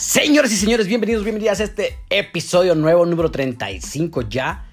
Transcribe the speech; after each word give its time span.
Señores 0.00 0.50
y 0.50 0.56
señores, 0.56 0.86
bienvenidos, 0.86 1.24
bienvenidas 1.24 1.60
a 1.60 1.64
este 1.64 1.98
episodio 2.08 2.74
nuevo, 2.74 3.04
número 3.04 3.30
35 3.30 4.30
ya. 4.30 4.64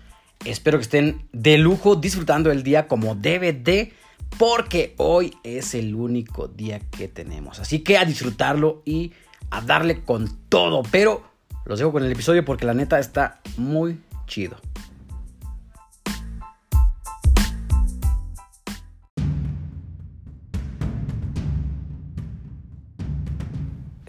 Espero 0.46 0.78
que 0.78 0.84
estén 0.84 1.28
de 1.34 1.58
lujo 1.58 1.98
disfrutando 1.98 2.50
el 2.50 2.64
día 2.64 2.88
como 2.88 3.14
debe 3.14 3.52
de, 3.52 3.92
porque 4.38 4.94
hoy 4.96 5.34
es 5.44 5.76
el 5.76 5.96
único 5.96 6.48
día 6.48 6.80
que 6.80 7.10
tenemos. 7.10 7.60
Así 7.60 7.80
que 7.80 7.98
a 7.98 8.06
disfrutarlo 8.06 8.82
y 8.86 9.12
a 9.50 9.60
darle 9.60 10.02
con 10.02 10.34
todo. 10.48 10.82
Pero 10.92 11.30
los 11.66 11.78
dejo 11.78 11.92
con 11.92 12.06
el 12.06 12.12
episodio 12.14 12.46
porque 12.46 12.66
la 12.66 12.74
neta 12.74 12.98
está 12.98 13.42
muy 13.58 14.00
chido. 14.28 14.56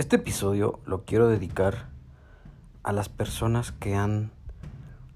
Este 0.09 0.17
episodio 0.17 0.81
lo 0.87 1.05
quiero 1.05 1.29
dedicar 1.29 1.91
a 2.83 2.93
las 2.95 3.11
personas 3.11 3.73
que 3.73 3.95
han 3.95 4.31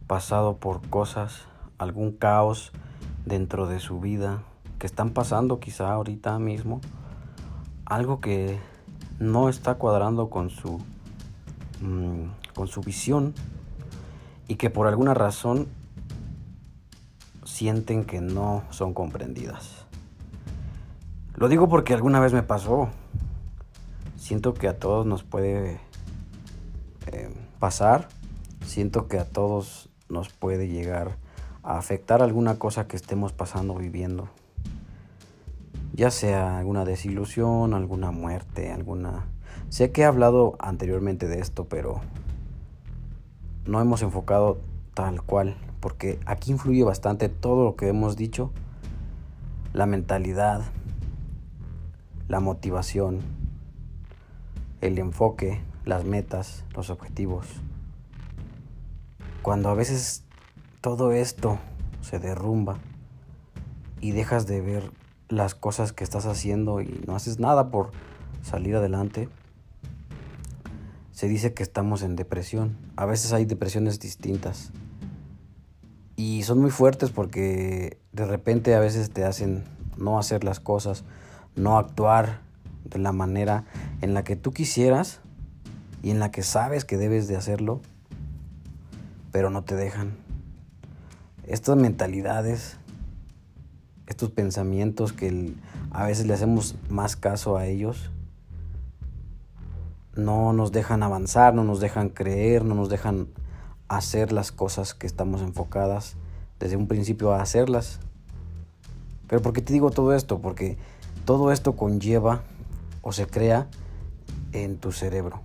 pasado 0.07 0.59
por 0.59 0.87
cosas, 0.87 1.47
algún 1.79 2.13
caos 2.13 2.73
dentro 3.25 3.67
de 3.67 3.81
su 3.81 4.01
vida, 4.01 4.43
que 4.79 4.87
están 4.87 5.13
pasando 5.15 5.61
quizá 5.61 5.91
ahorita 5.91 6.39
mismo, 6.39 6.83
algo 7.87 8.21
que 8.21 8.61
no 9.19 9.49
está 9.49 9.77
cuadrando 9.77 10.29
con 10.29 10.51
su, 10.51 10.79
mm, 11.81 12.53
con 12.55 12.69
su 12.69 12.83
visión 12.83 13.33
y 14.47 14.57
que 14.57 14.69
por 14.69 14.89
alguna 14.89 15.15
razón 15.15 15.69
sienten 17.45 18.05
que 18.05 18.21
no 18.21 18.65
son 18.69 18.93
comprendidas. 18.93 19.87
Lo 21.35 21.49
digo 21.49 21.67
porque 21.71 21.95
alguna 21.95 22.21
vez 22.21 22.35
me 22.35 22.43
pasó. 22.43 22.91
Siento 24.23 24.55
que 24.55 24.69
a 24.69 24.79
todos 24.79 25.05
nos 25.05 25.25
puede 25.25 25.81
eh, 27.11 27.29
pasar. 27.59 28.07
Siento 28.65 29.09
que 29.09 29.19
a 29.19 29.25
todos 29.25 29.89
nos 30.09 30.29
puede 30.29 30.69
llegar 30.69 31.17
a 31.65 31.77
afectar 31.77 32.23
alguna 32.23 32.57
cosa 32.57 32.87
que 32.87 32.95
estemos 32.95 33.33
pasando, 33.33 33.75
viviendo. 33.75 34.29
Ya 35.93 36.13
sea 36.13 36.59
alguna 36.59 36.85
desilusión, 36.85 37.75
alguna 37.75 38.13
muerte, 38.13 38.71
alguna... 38.71 39.27
Sé 39.71 39.91
que 39.91 40.03
he 40.03 40.05
hablado 40.05 40.55
anteriormente 40.61 41.27
de 41.27 41.41
esto, 41.41 41.65
pero 41.65 42.01
no 43.67 43.81
hemos 43.81 44.03
enfocado 44.03 44.61
tal 44.95 45.21
cual, 45.21 45.57
porque 45.81 46.21
aquí 46.27 46.53
influye 46.53 46.85
bastante 46.85 47.29
todo 47.29 47.65
lo 47.65 47.75
que 47.75 47.89
hemos 47.89 48.17
dicho, 48.17 48.53
la 49.73 49.87
mentalidad, 49.87 50.63
la 52.29 52.39
motivación, 52.39 53.42
el 54.83 54.99
enfoque, 54.99 55.61
las 55.85 56.05
metas, 56.05 56.65
los 56.75 56.91
objetivos. 56.91 57.47
Cuando 59.41 59.71
a 59.71 59.75
veces 59.75 60.25
todo 60.81 61.13
esto 61.13 61.59
se 62.03 62.19
derrumba 62.19 62.79
y 64.01 64.11
dejas 64.11 64.47
de 64.47 64.61
ver 64.61 64.91
las 65.29 65.55
cosas 65.55 65.93
que 65.93 66.05
estás 66.05 66.27
haciendo 66.27 66.81
y 66.81 67.03
no 67.07 67.15
haces 67.15 67.39
nada 67.39 67.71
por 67.71 67.93
salir 68.43 68.77
adelante, 68.77 69.29
se 71.13 71.29
dice 71.29 71.55
que 71.55 71.63
estamos 71.63 72.03
en 72.03 72.17
depresión. 72.17 72.77
A 72.97 73.07
veces 73.07 73.33
hay 73.33 73.45
depresiones 73.45 74.01
distintas. 74.01 74.73
Y 76.17 76.43
son 76.43 76.61
muy 76.61 76.71
fuertes 76.71 77.11
porque 77.11 77.99
de 78.13 78.27
repente 78.27 78.75
a 78.75 78.81
veces 78.81 79.11
te 79.11 79.25
hacen 79.25 79.65
no 79.97 80.19
hacer 80.19 80.43
las 80.43 80.59
cosas, 80.59 81.05
no 81.55 81.79
actuar 81.79 82.41
de 82.85 82.99
la 82.99 83.13
manera 83.13 83.65
en 84.01 84.15
la 84.15 84.25
que 84.25 84.37
tú 84.37 84.53
quisieras 84.53 85.21
y 86.03 86.11
en 86.11 86.19
la 86.19 86.31
que 86.31 86.43
sabes 86.43 86.85
que 86.85 86.97
debes 86.97 87.29
de 87.29 87.37
hacerlo, 87.37 87.81
pero 89.31 89.51
no 89.51 89.63
te 89.63 89.77
dejan. 89.77 90.17
Estas 91.47 91.77
mentalidades, 91.77 92.77
estos 94.07 94.31
pensamientos 94.31 95.13
que 95.13 95.55
a 95.91 96.05
veces 96.05 96.27
le 96.27 96.35
hacemos 96.35 96.77
más 96.89 97.17
caso 97.17 97.57
a 97.57 97.67
ellos, 97.67 98.11
no 100.15 100.53
nos 100.53 100.73
dejan 100.73 101.03
avanzar, 101.03 101.55
no 101.55 101.65
nos 101.65 101.81
dejan 101.81 102.11
creer, 102.11 102.65
no 102.65 102.75
nos 102.75 102.89
dejan 102.89 103.29
hacer 103.89 104.33
las 104.33 104.53
cosas 104.53 104.95
que 104.95 105.07
estamos 105.07 105.41
enfocadas 105.41 106.17
desde 106.59 106.77
un 106.77 106.87
principio 106.87 107.33
a 107.33 107.43
hacerlas. 107.43 108.01
Pero 109.29 109.41
¿por 109.41 109.53
qué 109.53 109.63
te 109.63 109.73
digo 109.73 109.91
todo 109.91 110.15
esto? 110.15 110.41
Porque 110.41 110.77
todo 111.25 111.53
esto 111.53 111.77
conlleva 111.77 112.43
o 113.03 113.13
se 113.13 113.27
crea 113.27 113.69
en 114.53 114.79
tu 114.79 114.93
cerebro. 114.93 115.41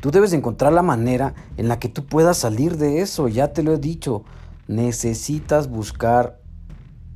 Tú 0.00 0.12
debes 0.12 0.32
encontrar 0.32 0.72
la 0.72 0.82
manera 0.82 1.34
en 1.56 1.66
la 1.68 1.80
que 1.80 1.88
tú 1.88 2.04
puedas 2.04 2.38
salir 2.38 2.76
de 2.76 3.00
eso, 3.00 3.26
ya 3.26 3.52
te 3.52 3.64
lo 3.64 3.72
he 3.72 3.78
dicho. 3.78 4.22
Necesitas 4.68 5.68
buscar 5.68 6.38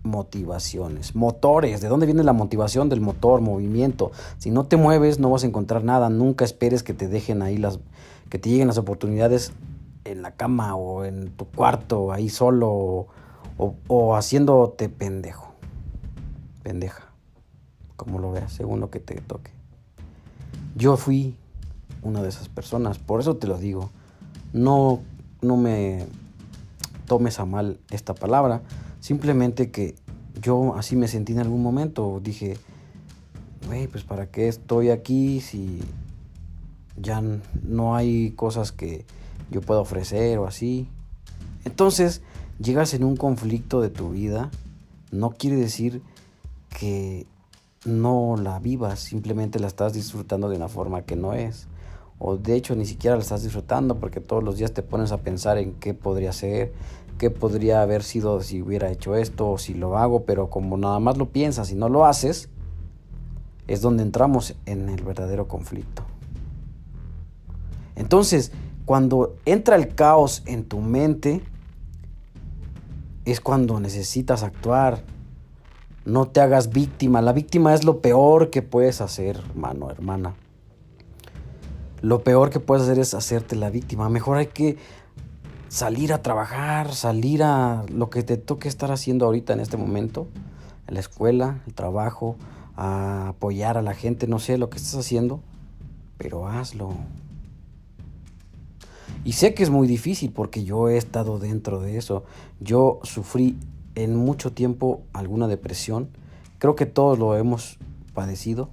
motivaciones, 0.02 1.14
motores. 1.14 1.80
¿De 1.80 1.88
dónde 1.88 2.06
viene 2.06 2.24
la 2.24 2.32
motivación 2.32 2.88
del 2.88 3.00
motor, 3.00 3.40
movimiento? 3.40 4.10
Si 4.38 4.50
no 4.50 4.64
te 4.64 4.76
mueves 4.76 5.20
no 5.20 5.30
vas 5.30 5.44
a 5.44 5.46
encontrar 5.46 5.84
nada, 5.84 6.10
nunca 6.10 6.44
esperes 6.44 6.82
que 6.82 6.94
te 6.94 7.06
dejen 7.06 7.42
ahí 7.42 7.56
las 7.56 7.78
que 8.28 8.38
te 8.38 8.48
lleguen 8.48 8.68
las 8.68 8.78
oportunidades 8.78 9.52
en 10.04 10.22
la 10.22 10.32
cama 10.32 10.74
o 10.74 11.04
en 11.04 11.30
tu 11.30 11.44
cuarto, 11.44 12.12
ahí 12.12 12.30
solo 12.30 13.06
o, 13.58 13.74
o 13.86 14.16
haciéndote 14.16 14.88
pendejo. 14.88 15.52
Pendeja. 16.62 17.11
Como 18.02 18.18
lo 18.18 18.32
veas, 18.32 18.52
según 18.52 18.80
lo 18.80 18.90
que 18.90 18.98
te 18.98 19.14
toque. 19.20 19.52
Yo 20.74 20.96
fui 20.96 21.36
una 22.02 22.20
de 22.20 22.28
esas 22.28 22.48
personas, 22.48 22.98
por 22.98 23.20
eso 23.20 23.36
te 23.36 23.46
lo 23.46 23.58
digo. 23.58 23.90
No, 24.52 25.02
no 25.40 25.56
me 25.56 26.04
tomes 27.06 27.38
a 27.38 27.44
mal 27.44 27.78
esta 27.90 28.12
palabra, 28.12 28.62
simplemente 28.98 29.70
que 29.70 29.94
yo 30.40 30.74
así 30.74 30.96
me 30.96 31.06
sentí 31.06 31.32
en 31.32 31.38
algún 31.38 31.62
momento. 31.62 32.20
Dije, 32.20 32.56
güey, 33.68 33.86
pues 33.86 34.02
para 34.02 34.26
qué 34.26 34.48
estoy 34.48 34.90
aquí 34.90 35.40
si 35.40 35.80
ya 36.96 37.22
no 37.62 37.94
hay 37.94 38.32
cosas 38.32 38.72
que 38.72 39.06
yo 39.52 39.60
pueda 39.60 39.80
ofrecer 39.80 40.38
o 40.38 40.46
así. 40.48 40.88
Entonces, 41.64 42.22
llegas 42.58 42.94
en 42.94 43.04
un 43.04 43.16
conflicto 43.16 43.80
de 43.80 43.90
tu 43.90 44.10
vida, 44.10 44.50
no 45.12 45.30
quiere 45.30 45.56
decir 45.56 46.02
que 46.78 47.26
no 47.84 48.36
la 48.36 48.58
vivas, 48.58 49.00
simplemente 49.00 49.58
la 49.58 49.66
estás 49.66 49.92
disfrutando 49.92 50.48
de 50.48 50.56
una 50.56 50.68
forma 50.68 51.02
que 51.02 51.16
no 51.16 51.32
es. 51.34 51.66
O 52.18 52.36
de 52.36 52.54
hecho 52.54 52.76
ni 52.76 52.86
siquiera 52.86 53.16
la 53.16 53.22
estás 53.22 53.42
disfrutando 53.42 53.98
porque 53.98 54.20
todos 54.20 54.44
los 54.44 54.56
días 54.56 54.72
te 54.72 54.82
pones 54.82 55.10
a 55.12 55.18
pensar 55.18 55.58
en 55.58 55.72
qué 55.74 55.92
podría 55.92 56.32
ser, 56.32 56.72
qué 57.18 57.30
podría 57.30 57.82
haber 57.82 58.02
sido 58.04 58.40
si 58.42 58.62
hubiera 58.62 58.90
hecho 58.90 59.16
esto 59.16 59.50
o 59.50 59.58
si 59.58 59.74
lo 59.74 59.98
hago, 59.98 60.24
pero 60.24 60.48
como 60.48 60.76
nada 60.76 61.00
más 61.00 61.18
lo 61.18 61.30
piensas 61.30 61.72
y 61.72 61.74
no 61.74 61.88
lo 61.88 62.06
haces, 62.06 62.48
es 63.66 63.80
donde 63.80 64.02
entramos 64.02 64.54
en 64.66 64.88
el 64.88 65.02
verdadero 65.02 65.48
conflicto. 65.48 66.04
Entonces, 67.96 68.52
cuando 68.84 69.36
entra 69.44 69.76
el 69.76 69.94
caos 69.94 70.42
en 70.46 70.64
tu 70.64 70.80
mente, 70.80 71.42
es 73.24 73.40
cuando 73.40 73.78
necesitas 73.80 74.42
actuar, 74.42 75.04
no 76.04 76.26
te 76.28 76.40
hagas 76.40 76.70
víctima. 76.70 77.22
La 77.22 77.32
víctima 77.32 77.74
es 77.74 77.84
lo 77.84 78.00
peor 78.00 78.50
que 78.50 78.62
puedes 78.62 79.00
hacer, 79.00 79.36
hermano, 79.50 79.90
hermana. 79.90 80.34
Lo 82.00 82.24
peor 82.24 82.50
que 82.50 82.60
puedes 82.60 82.84
hacer 82.84 82.98
es 82.98 83.14
hacerte 83.14 83.54
la 83.54 83.70
víctima. 83.70 84.08
Mejor 84.08 84.38
hay 84.38 84.46
que 84.46 84.76
salir 85.68 86.12
a 86.12 86.22
trabajar, 86.22 86.92
salir 86.94 87.42
a 87.42 87.84
lo 87.88 88.10
que 88.10 88.22
te 88.22 88.36
toque 88.36 88.68
estar 88.68 88.90
haciendo 88.90 89.24
ahorita 89.26 89.52
en 89.52 89.60
este 89.60 89.76
momento, 89.76 90.26
en 90.88 90.94
la 90.94 91.00
escuela, 91.00 91.62
el 91.66 91.74
trabajo, 91.74 92.36
a 92.76 93.28
apoyar 93.28 93.78
a 93.78 93.82
la 93.82 93.94
gente, 93.94 94.26
no 94.26 94.38
sé 94.38 94.58
lo 94.58 94.68
que 94.68 94.78
estás 94.78 94.96
haciendo, 94.96 95.40
pero 96.18 96.48
hazlo. 96.48 96.94
Y 99.24 99.32
sé 99.32 99.54
que 99.54 99.62
es 99.62 99.70
muy 99.70 99.86
difícil 99.86 100.32
porque 100.32 100.64
yo 100.64 100.88
he 100.88 100.96
estado 100.96 101.38
dentro 101.38 101.80
de 101.80 101.96
eso. 101.96 102.24
Yo 102.58 102.98
sufrí 103.04 103.56
en 103.94 104.16
mucho 104.16 104.52
tiempo 104.52 105.02
alguna 105.12 105.48
depresión. 105.48 106.08
Creo 106.58 106.76
que 106.76 106.86
todos 106.86 107.18
lo 107.18 107.36
hemos 107.36 107.78
padecido. 108.14 108.70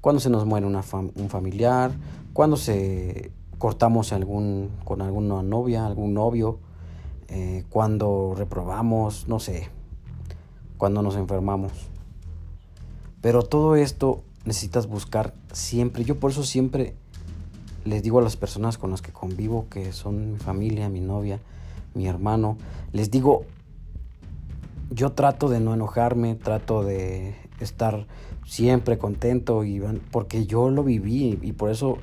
Cuando 0.00 0.20
se 0.20 0.30
nos 0.30 0.46
muere 0.46 0.66
un 0.66 1.28
familiar, 1.28 1.92
cuando 2.32 2.56
se 2.56 3.32
cortamos 3.58 4.12
algún, 4.12 4.70
con 4.84 5.02
alguna 5.02 5.42
novia, 5.42 5.86
algún 5.86 6.14
novio, 6.14 6.58
eh, 7.28 7.64
cuando 7.68 8.34
reprobamos, 8.36 9.28
no 9.28 9.38
sé, 9.38 9.68
cuando 10.78 11.02
nos 11.02 11.16
enfermamos. 11.16 11.72
Pero 13.20 13.42
todo 13.42 13.76
esto 13.76 14.22
necesitas 14.44 14.86
buscar 14.86 15.34
siempre. 15.52 16.04
Yo 16.04 16.18
por 16.18 16.30
eso 16.30 16.42
siempre 16.42 16.94
les 17.84 18.02
digo 18.02 18.18
a 18.18 18.22
las 18.22 18.36
personas 18.36 18.78
con 18.78 18.90
las 18.90 19.02
que 19.02 19.12
convivo, 19.12 19.66
que 19.68 19.92
son 19.92 20.32
mi 20.32 20.38
familia, 20.38 20.88
mi 20.88 21.00
novia, 21.00 21.40
mi 21.94 22.06
hermano, 22.06 22.56
les 22.92 23.10
digo, 23.10 23.44
yo 24.90 25.12
trato 25.12 25.48
de 25.48 25.60
no 25.60 25.72
enojarme, 25.72 26.34
trato 26.34 26.82
de 26.82 27.34
estar 27.60 28.06
siempre 28.44 28.98
contento 28.98 29.64
y 29.64 29.80
porque 30.10 30.46
yo 30.46 30.70
lo 30.70 30.82
viví 30.82 31.38
y 31.40 31.52
por 31.52 31.70
eso 31.70 31.98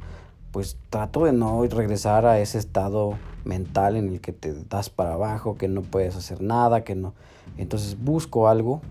pues 0.51 0.77
trato 0.89 1.25
de 1.25 1.33
no 1.33 1.61
regresar 1.65 2.25
a 2.25 2.39
ese 2.39 2.57
estado 2.57 3.17
mental 3.43 3.95
en 3.95 4.09
el 4.09 4.21
que 4.21 4.31
te 4.31 4.53
das 4.63 4.89
para 4.89 5.13
abajo, 5.13 5.55
que 5.55 5.67
no 5.67 5.81
puedes 5.81 6.15
hacer 6.15 6.41
nada, 6.41 6.83
que 6.83 6.95
no. 6.95 7.13
Entonces 7.57 8.01
busco 8.01 8.47
algo 8.47 8.81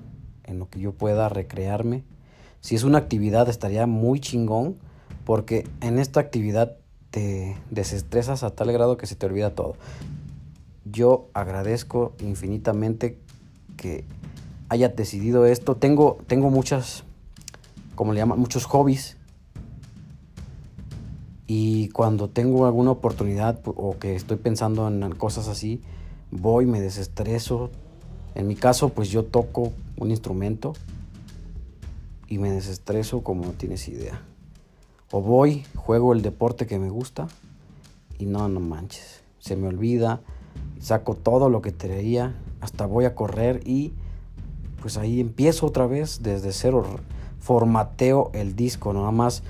en 0.44 0.58
lo 0.58 0.68
que 0.68 0.80
yo 0.80 0.92
pueda 0.92 1.28
recrearme. 1.28 2.04
Si 2.60 2.74
es 2.74 2.84
una 2.84 2.98
actividad 2.98 3.48
estaría 3.48 3.86
muy 3.86 4.20
chingón 4.20 4.76
porque 5.24 5.66
en 5.80 5.98
esta 5.98 6.20
actividad 6.20 6.76
te 7.10 7.56
desestresas 7.70 8.42
a 8.42 8.50
tal 8.50 8.70
grado 8.72 8.96
que 8.96 9.06
se 9.06 9.16
te 9.16 9.26
olvida 9.26 9.54
todo. 9.54 9.76
Yo 10.84 11.30
agradezco 11.32 12.12
infinitamente 12.20 13.18
que 13.76 14.04
haya 14.68 14.88
decidido 14.88 15.46
esto. 15.46 15.76
Tengo, 15.76 16.18
tengo 16.26 16.50
muchas, 16.50 17.04
como 17.94 18.12
le 18.12 18.20
llaman, 18.20 18.38
muchos 18.38 18.64
hobbies. 18.64 19.16
Y 21.46 21.88
cuando 21.90 22.28
tengo 22.28 22.66
alguna 22.66 22.90
oportunidad 22.90 23.60
o 23.64 23.98
que 23.98 24.16
estoy 24.16 24.36
pensando 24.36 24.88
en 24.88 25.14
cosas 25.14 25.48
así, 25.48 25.80
voy, 26.30 26.66
me 26.66 26.80
desestreso. 26.80 27.70
En 28.34 28.48
mi 28.48 28.56
caso, 28.56 28.88
pues 28.88 29.10
yo 29.10 29.24
toco 29.24 29.72
un 29.96 30.10
instrumento 30.10 30.74
y 32.28 32.38
me 32.38 32.50
desestreso 32.50 33.22
como 33.22 33.44
no 33.44 33.52
tienes 33.52 33.88
idea. 33.88 34.22
O 35.12 35.20
voy, 35.22 35.64
juego 35.76 36.12
el 36.12 36.22
deporte 36.22 36.66
que 36.66 36.78
me 36.78 36.90
gusta 36.90 37.28
y 38.18 38.26
no, 38.26 38.48
no 38.48 38.60
manches. 38.60 39.22
Se 39.38 39.54
me 39.54 39.68
olvida, 39.68 40.20
saco 40.78 41.14
todo 41.14 41.48
lo 41.50 41.62
que 41.62 41.72
traía, 41.72 42.34
hasta 42.60 42.86
voy 42.86 43.04
a 43.04 43.14
correr 43.14 43.60
y 43.64 43.92
pues 44.80 44.98
ahí 44.98 45.20
empiezo 45.20 45.66
otra 45.66 45.86
vez 45.86 46.22
desde 46.22 46.52
cero. 46.52 46.84
Formateo 47.40 48.30
el 48.34 48.56
disco, 48.56 48.92
nada 48.92 49.10
más 49.10 49.42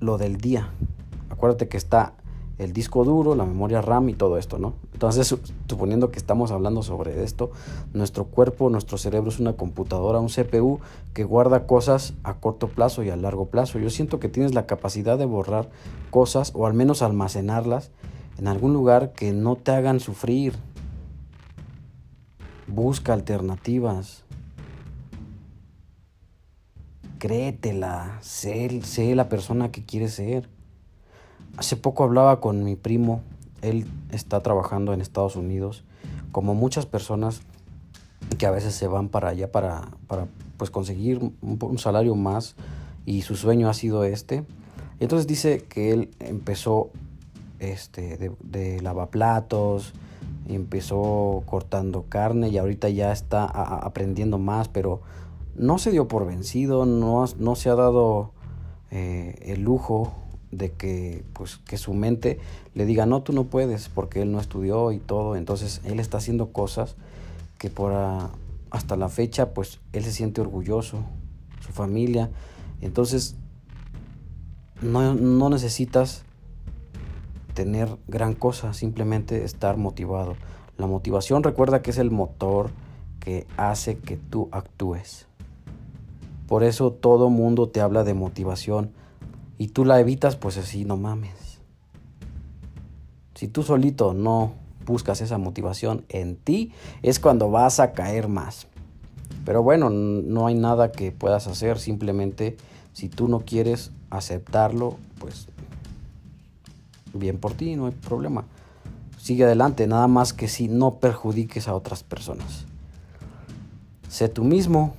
lo 0.00 0.18
del 0.18 0.36
día. 0.38 0.70
Acuérdate 1.30 1.68
que 1.68 1.76
está 1.76 2.14
el 2.58 2.72
disco 2.72 3.04
duro, 3.04 3.34
la 3.34 3.44
memoria 3.44 3.80
RAM 3.80 4.08
y 4.08 4.14
todo 4.14 4.38
esto, 4.38 4.58
¿no? 4.58 4.74
Entonces, 4.92 5.34
suponiendo 5.68 6.10
que 6.10 6.18
estamos 6.18 6.52
hablando 6.52 6.82
sobre 6.82 7.24
esto, 7.24 7.50
nuestro 7.92 8.26
cuerpo, 8.26 8.70
nuestro 8.70 8.98
cerebro 8.98 9.30
es 9.30 9.40
una 9.40 9.54
computadora, 9.54 10.20
un 10.20 10.28
CPU 10.28 10.80
que 11.12 11.24
guarda 11.24 11.66
cosas 11.66 12.14
a 12.22 12.34
corto 12.34 12.68
plazo 12.68 13.02
y 13.02 13.10
a 13.10 13.16
largo 13.16 13.46
plazo. 13.46 13.78
Yo 13.78 13.90
siento 13.90 14.20
que 14.20 14.28
tienes 14.28 14.54
la 14.54 14.66
capacidad 14.66 15.18
de 15.18 15.26
borrar 15.26 15.70
cosas 16.10 16.52
o 16.54 16.66
al 16.66 16.74
menos 16.74 17.02
almacenarlas 17.02 17.90
en 18.38 18.48
algún 18.48 18.72
lugar 18.72 19.12
que 19.12 19.32
no 19.32 19.56
te 19.56 19.72
hagan 19.72 20.00
sufrir. 20.00 20.54
Busca 22.66 23.12
alternativas. 23.12 24.24
Créetela, 27.18 28.18
sé, 28.20 28.82
sé 28.82 29.14
la 29.14 29.28
persona 29.28 29.70
que 29.70 29.84
quieres 29.84 30.14
ser. 30.14 30.48
Hace 31.56 31.76
poco 31.76 32.04
hablaba 32.04 32.40
con 32.40 32.64
mi 32.64 32.76
primo, 32.76 33.20
él 33.60 33.86
está 34.10 34.40
trabajando 34.40 34.92
en 34.92 35.00
Estados 35.00 35.36
Unidos, 35.36 35.84
como 36.32 36.54
muchas 36.54 36.86
personas 36.86 37.42
que 38.38 38.46
a 38.46 38.50
veces 38.50 38.74
se 38.74 38.86
van 38.86 39.08
para 39.08 39.28
allá 39.28 39.52
para, 39.52 39.88
para 40.06 40.26
pues 40.56 40.70
conseguir 40.70 41.32
un, 41.40 41.78
salario 41.78 42.14
más 42.14 42.54
y 43.04 43.22
su 43.22 43.36
sueño 43.36 43.68
ha 43.68 43.74
sido 43.74 44.04
este. 44.04 44.44
Entonces 45.00 45.26
dice 45.26 45.64
que 45.68 45.92
él 45.92 46.10
empezó 46.20 46.90
este, 47.62 48.18
de, 48.40 48.80
lavaplatos, 48.82 49.92
empezó 50.48 51.42
cortando 51.46 52.04
carne 52.08 52.48
y 52.48 52.58
ahorita 52.58 52.88
ya 52.88 53.12
está 53.12 53.44
aprendiendo 53.44 54.38
más, 54.38 54.68
pero 54.68 55.00
no 55.54 55.78
se 55.78 55.90
dio 55.90 56.08
por 56.08 56.26
vencido, 56.26 56.86
no, 56.86 57.24
no 57.38 57.54
se 57.54 57.70
ha 57.70 57.74
dado 57.74 58.32
eh, 58.90 59.36
el 59.42 59.62
lujo 59.62 60.12
de 60.50 60.72
que 60.72 61.24
pues 61.32 61.56
que 61.56 61.78
su 61.78 61.94
mente 61.94 62.38
le 62.74 62.84
diga 62.84 63.06
no 63.06 63.22
tú 63.22 63.32
no 63.32 63.44
puedes 63.44 63.88
porque 63.88 64.20
él 64.20 64.32
no 64.32 64.38
estudió 64.38 64.92
y 64.92 64.98
todo 64.98 65.34
entonces 65.34 65.80
él 65.84 65.98
está 65.98 66.18
haciendo 66.18 66.52
cosas 66.52 66.96
que 67.56 67.70
por 67.70 67.94
hasta 68.70 68.96
la 68.96 69.08
fecha 69.08 69.54
pues 69.54 69.80
él 69.92 70.04
se 70.04 70.12
siente 70.12 70.40
orgulloso 70.40 71.04
su 71.62 71.72
familia. 71.72 72.30
Entonces 72.80 73.36
no, 74.80 75.14
no 75.14 75.48
necesitas 75.50 76.24
tener 77.54 77.96
gran 78.08 78.34
cosa 78.34 78.72
simplemente 78.72 79.44
estar 79.44 79.76
motivado 79.76 80.36
la 80.76 80.86
motivación 80.86 81.42
recuerda 81.42 81.82
que 81.82 81.90
es 81.90 81.98
el 81.98 82.10
motor 82.10 82.70
que 83.20 83.46
hace 83.56 83.98
que 83.98 84.16
tú 84.16 84.48
actúes 84.52 85.26
por 86.52 86.64
eso 86.64 86.92
todo 86.92 87.30
mundo 87.30 87.70
te 87.70 87.80
habla 87.80 88.04
de 88.04 88.12
motivación 88.12 88.92
y 89.56 89.68
tú 89.68 89.86
la 89.86 89.98
evitas, 90.00 90.36
pues 90.36 90.58
así 90.58 90.84
no 90.84 90.98
mames. 90.98 91.60
Si 93.34 93.48
tú 93.48 93.62
solito 93.62 94.12
no 94.12 94.52
buscas 94.84 95.22
esa 95.22 95.38
motivación 95.38 96.04
en 96.10 96.36
ti, 96.36 96.72
es 97.00 97.20
cuando 97.20 97.50
vas 97.50 97.80
a 97.80 97.92
caer 97.92 98.28
más. 98.28 98.66
Pero 99.46 99.62
bueno, 99.62 99.88
no 99.88 100.46
hay 100.46 100.54
nada 100.54 100.92
que 100.92 101.10
puedas 101.10 101.46
hacer, 101.46 101.78
simplemente 101.78 102.58
si 102.92 103.08
tú 103.08 103.28
no 103.28 103.40
quieres 103.40 103.90
aceptarlo, 104.10 104.98
pues 105.18 105.48
bien 107.14 107.38
por 107.38 107.54
ti, 107.54 107.76
no 107.76 107.86
hay 107.86 107.92
problema. 107.92 108.44
Sigue 109.18 109.44
adelante, 109.44 109.86
nada 109.86 110.08
más 110.08 110.32
que 110.32 110.48
si 110.48 110.68
no 110.68 110.98
perjudiques 110.98 111.68
a 111.68 111.74
otras 111.74 112.02
personas. 112.02 112.66
Sé 114.08 114.28
tú 114.28 114.44
mismo, 114.44 114.94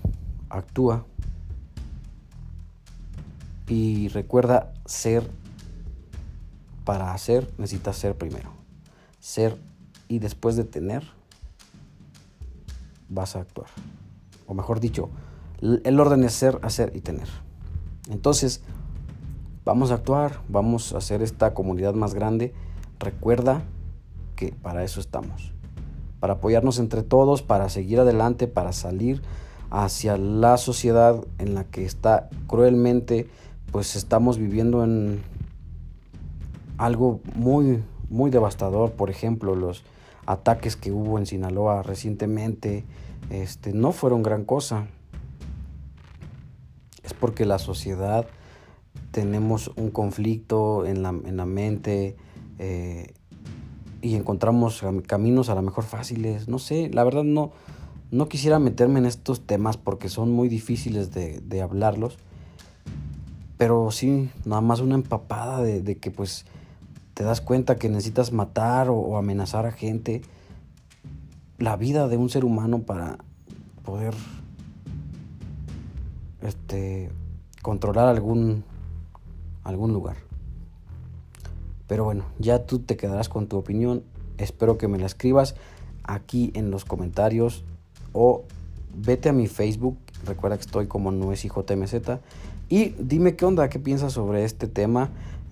actúa, 0.50 1.06
y 3.68 4.08
recuerda 4.10 4.74
ser, 4.86 5.28
para 6.86 7.14
hacer 7.14 7.50
necesitas 7.58 7.98
ser 7.98 8.16
primero. 8.16 8.52
Ser 9.20 9.58
y 10.08 10.20
después 10.20 10.56
de 10.56 10.64
tener, 10.64 11.04
vas 13.10 13.36
a 13.36 13.42
actuar. 13.42 13.68
O 14.48 14.54
mejor 14.54 14.80
dicho, 14.80 15.10
el 15.62 16.00
orden 16.00 16.24
es 16.24 16.34
ser, 16.34 16.60
hacer 16.62 16.92
y 16.96 17.02
tener. 17.02 17.28
Entonces, 18.10 18.62
vamos 19.66 19.92
a 19.92 19.96
actuar, 19.96 20.40
vamos 20.48 20.94
a 20.94 20.98
hacer 20.98 21.22
esta 21.22 21.54
comunidad 21.54 21.94
más 21.94 22.14
grande. 22.14 22.54
Recuerda 23.00 23.64
que 24.36 24.52
para 24.52 24.84
eso 24.84 25.00
estamos. 25.00 25.54
Para 26.20 26.34
apoyarnos 26.34 26.80
entre 26.80 27.04
todos, 27.04 27.42
para 27.42 27.70
seguir 27.70 28.00
adelante, 28.00 28.48
para 28.48 28.74
salir 28.74 29.22
hacia 29.70 30.18
la 30.18 30.58
sociedad 30.58 31.24
en 31.40 31.56
la 31.56 31.64
que 31.64 31.86
está 31.86 32.30
cruelmente 32.48 33.28
pues 33.74 33.96
estamos 33.96 34.38
viviendo 34.38 34.84
en 34.84 35.24
algo 36.78 37.22
muy, 37.34 37.84
muy 38.08 38.30
devastador. 38.30 38.92
Por 38.92 39.10
ejemplo, 39.10 39.56
los 39.56 39.84
ataques 40.28 40.76
que 40.76 40.92
hubo 40.92 41.18
en 41.18 41.26
Sinaloa 41.26 41.82
recientemente 41.82 42.86
este, 43.32 43.74
no 43.74 43.92
fueron 43.92 44.22
gran 44.22 44.46
cosa. 44.46 44.86
Es 47.02 47.16
porque 47.16 47.46
la 47.48 47.58
sociedad 47.58 48.28
tenemos 49.14 49.72
un 49.78 49.92
conflicto 49.92 50.86
en 50.86 51.02
la, 51.02 51.10
en 51.10 51.38
la 51.38 51.46
mente 51.46 52.18
eh, 52.60 53.14
y 54.02 54.16
encontramos 54.16 54.84
caminos 55.08 55.48
a 55.48 55.56
lo 55.56 55.62
mejor 55.62 55.86
fáciles. 55.86 56.50
No 56.50 56.60
sé, 56.60 56.90
la 56.92 57.06
verdad 57.06 57.24
no, 57.24 57.54
no 58.12 58.28
quisiera 58.28 58.60
meterme 58.60 59.00
en 59.00 59.06
estos 59.06 59.48
temas 59.48 59.78
porque 59.78 60.10
son 60.10 60.32
muy 60.32 60.50
difíciles 60.50 61.14
de, 61.14 61.40
de 61.40 61.62
hablarlos 61.62 62.18
pero 63.64 63.92
sí, 63.92 64.30
nada 64.44 64.60
más 64.60 64.82
una 64.82 64.96
empapada 64.96 65.62
de, 65.62 65.98
que 65.98 66.12
pues 66.12 66.46
te 67.14 67.24
das 67.24 67.40
cuenta 67.40 67.78
que 67.78 67.88
necesitas 67.88 68.34
matar 68.34 68.90
o, 68.90 69.18
amenazar 69.18 69.66
a 69.66 69.72
gente. 69.72 70.22
La 71.60 71.78
vida 71.78 72.10
de 72.10 72.18
un 72.18 72.30
ser 72.30 72.44
humano 72.44 72.80
para 72.80 73.20
poder 73.84 74.14
este, 76.42 77.10
controlar 77.62 78.10
algún, 78.10 78.66
algún 79.64 79.94
lugar. 79.94 80.18
Pero 81.88 82.06
bueno, 82.06 82.26
ya 82.40 82.66
tú 82.66 82.80
te 82.80 82.98
quedarás 82.98 83.30
con 83.30 83.48
tu 83.48 83.58
opinión. 83.58 84.04
Espero 84.38 84.78
que 84.78 84.88
me 84.88 84.98
la 84.98 85.06
escribas 85.06 85.56
aquí 86.04 86.52
en 86.56 86.72
los 86.72 86.86
comentarios 86.86 87.64
o 88.14 88.44
vete 88.96 89.30
a 89.30 89.34
mi 89.34 89.48
Facebook. 89.48 89.98
Recuerda 90.26 90.58
que 90.58 90.64
estoy 90.64 90.88
como 90.88 91.12
no 91.12 91.32
y 92.70 92.90
dime 92.98 93.36
qué 93.36 93.46
onda, 93.46 93.70
qué 93.70 93.80
piensas 93.80 94.14
sobre 94.14 94.46
este 94.46 94.68
tema 94.68 95.10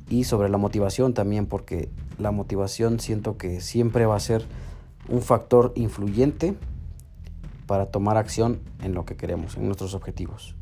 y 0.10 0.24
sobre 0.24 0.50
la 0.50 0.58
motivación 0.58 1.14
también, 1.14 1.46
porque 1.46 1.90
la 2.18 2.32
motivación 2.32 3.00
siento 3.00 3.38
que 3.38 3.62
siempre 3.62 4.06
va 4.06 4.16
a 4.16 4.20
ser 4.20 4.44
un 5.10 5.22
factor 5.22 5.72
influyente 5.76 6.56
para 7.68 7.88
tomar 7.88 8.18
acción 8.18 8.60
en 8.82 8.94
lo 8.94 9.06
que 9.06 9.16
queremos, 9.16 9.56
en 9.56 9.66
nuestros 9.66 9.94
objetivos. 9.94 10.56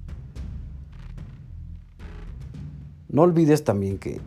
No 3.09 3.23
olvides 3.23 3.63
también 3.63 3.97
que 3.97 4.21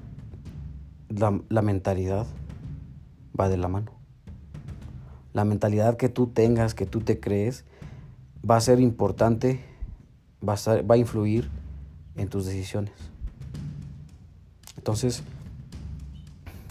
la, 1.08 1.40
la 1.48 1.62
mentalidad 1.62 2.26
va 3.38 3.48
de 3.48 3.56
la 3.56 3.68
mano. 3.68 3.92
La 5.32 5.44
mentalidad 5.44 5.96
que 5.96 6.08
tú 6.08 6.26
tengas, 6.26 6.74
que 6.74 6.84
tú 6.84 7.00
te 7.00 7.20
crees, 7.20 7.64
va 8.48 8.56
a 8.56 8.60
ser 8.60 8.80
importante, 8.80 9.60
va 10.46 10.54
a, 10.54 10.82
va 10.82 10.96
a 10.96 10.98
influir 10.98 11.48
en 12.16 12.28
tus 12.28 12.44
decisiones. 12.44 12.92
Entonces, 14.76 15.22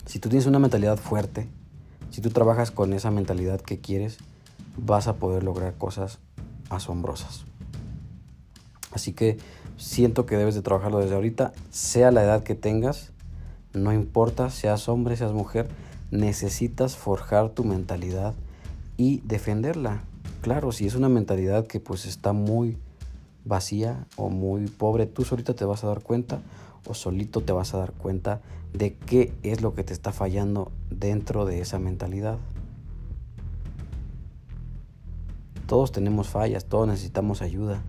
Si 0.06 0.20
tú 0.20 0.28
tienes 0.28 0.46
una 0.46 0.60
mentalidad 0.60 0.98
fuerte, 0.98 1.48
si 2.10 2.20
tú 2.20 2.32
trabajas 2.32 2.70
con 2.70 2.92
esa 2.92 3.12
mentalidad 3.12 3.62
que 3.62 3.80
quieres, 3.80 4.18
vas 4.76 5.08
a 5.08 5.16
poder 5.16 5.44
lograr 5.44 5.76
cosas 5.78 6.20
asombrosas. 6.70 7.46
Así 8.92 9.14
que 9.14 9.38
siento 9.82 10.28
que 10.28 10.38
debes 10.38 10.54
de 10.54 10.62
trabajarlo 10.62 11.00
desde 11.00 11.16
ahorita, 11.16 11.54
sea 11.72 12.12
la 12.12 12.24
edad 12.24 12.44
que 12.44 12.54
tengas, 12.54 13.12
no 13.74 13.92
importa, 13.92 14.52
seas 14.52 14.88
hombre, 14.88 15.18
seas 15.18 15.34
mujer, 15.34 15.68
necesitas 16.12 16.96
forjar 16.96 17.50
tu 17.50 17.64
mentalidad 17.64 18.36
y 18.96 19.22
defenderla. 19.22 20.04
Claro, 20.42 20.72
si 20.72 20.86
es 20.86 20.94
una 20.94 21.10
mentalidad 21.10 21.66
que 21.66 21.80
pues 21.80 22.06
está 22.06 22.32
muy 22.32 22.78
vacía 23.44 24.06
o 24.18 24.30
muy 24.30 24.68
pobre, 24.68 25.08
tú 25.08 25.26
solito 25.26 25.56
te 25.56 25.66
vas 25.66 25.84
a 25.84 25.88
dar 25.88 26.02
cuenta 26.02 26.42
o 26.86 26.94
solito 26.94 27.42
te 27.42 27.52
vas 27.52 27.74
a 27.74 27.80
dar 27.80 27.92
cuenta 27.92 28.40
de 28.74 28.94
qué 28.94 29.34
es 29.42 29.62
lo 29.62 29.74
que 29.74 29.84
te 29.84 29.94
está 29.94 30.12
fallando 30.12 30.72
dentro 30.92 31.46
de 31.46 31.60
esa 31.60 31.80
mentalidad. 31.80 32.38
Todos 35.66 35.92
tenemos 35.92 36.28
fallas, 36.30 36.66
todos 36.66 36.88
necesitamos 36.88 37.42
ayuda. 37.42 37.82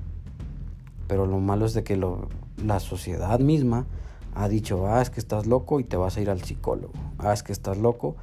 Pero 1.12 1.26
lo 1.26 1.40
malo 1.40 1.66
es 1.66 1.74
de 1.74 1.84
que 1.84 2.00
la 2.56 2.80
sociedad 2.80 3.38
misma 3.38 3.84
ha 4.34 4.48
dicho, 4.48 4.86
ah, 4.86 5.02
es 5.02 5.10
que 5.10 5.20
estás 5.20 5.46
loco 5.46 5.78
y 5.78 5.84
te 5.84 5.98
vas 5.98 6.16
a 6.16 6.22
ir 6.22 6.30
al 6.30 6.42
psicólogo. 6.42 6.94
Ah, 7.18 7.34
es 7.34 7.42
que 7.42 7.52
estás 7.52 7.76
loco 7.76 8.16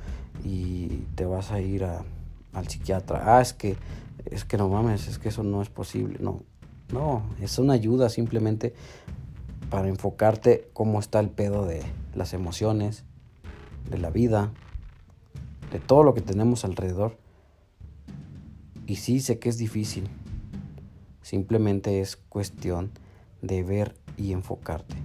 y 0.43 0.88
te 1.13 1.27
vas 1.27 1.51
a 1.51 1.62
ir 1.62 1.84
al 1.84 2.67
psiquiatra. 2.67 3.38
Ah, 3.38 3.41
es 3.41 3.53
que, 3.53 3.77
es 4.25 4.43
que 4.43 4.58
no 4.58 4.69
mames, 4.69 5.08
es 5.08 5.19
que 5.19 5.29
eso 5.29 5.43
no 5.43 5.62
es 5.62 5.69
posible. 5.69 6.17
No, 6.19 6.41
no, 6.91 7.22
es 7.39 7.60
una 7.60 7.74
ayuda 7.74 8.10
simplemente 8.10 8.74
para 9.69 9.88
enfocarte 9.88 10.67
cómo 10.74 11.00
está 11.00 11.19
el 11.19 11.29
pedo 11.29 11.67
de 11.67 11.84
las 12.15 12.34
emociones, 12.34 13.03
de 13.88 14.00
la 14.00 14.10
vida, 14.10 14.50
de 15.72 15.77
todo 15.77 16.01
lo 16.01 16.15
que 16.15 16.22
tenemos 16.22 16.65
alrededor. 16.65 17.19
Y 18.88 18.96
sí 18.96 19.19
sé 19.19 19.38
que 19.38 19.50
es 19.50 19.60
difícil. 19.60 20.10
Simplemente 21.29 22.01
es 22.01 22.15
cuestión 22.15 22.89
de 23.43 23.62
ver 23.62 23.93
y 24.17 24.31
enfocarte. 24.31 24.95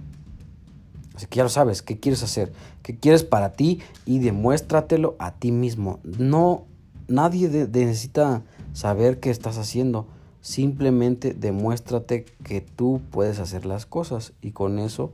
Así 1.13 1.27
que 1.27 1.37
ya 1.37 1.43
lo 1.43 1.49
sabes, 1.49 1.83
¿qué 1.83 1.99
quieres 1.99 2.23
hacer? 2.23 2.51
¿Qué 2.81 2.97
quieres 2.97 3.23
para 3.23 3.53
ti? 3.53 3.81
Y 4.07 4.17
demuéstratelo 4.17 5.15
a 5.19 5.35
ti 5.35 5.51
mismo. 5.51 5.99
No, 6.03 6.65
nadie 7.07 7.47
necesita 7.47 8.41
saber 8.73 9.19
qué 9.19 9.29
estás 9.29 9.59
haciendo. 9.59 10.07
Simplemente 10.41 11.35
demuéstrate 11.35 12.25
que 12.43 12.59
tú 12.59 13.01
puedes 13.11 13.37
hacer 13.37 13.67
las 13.67 13.85
cosas 13.85 14.33
y 14.41 14.49
con 14.49 14.79
eso 14.79 15.11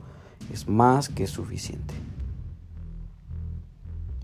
es 0.50 0.66
más 0.66 1.10
que 1.10 1.26
suficiente. 1.26 1.92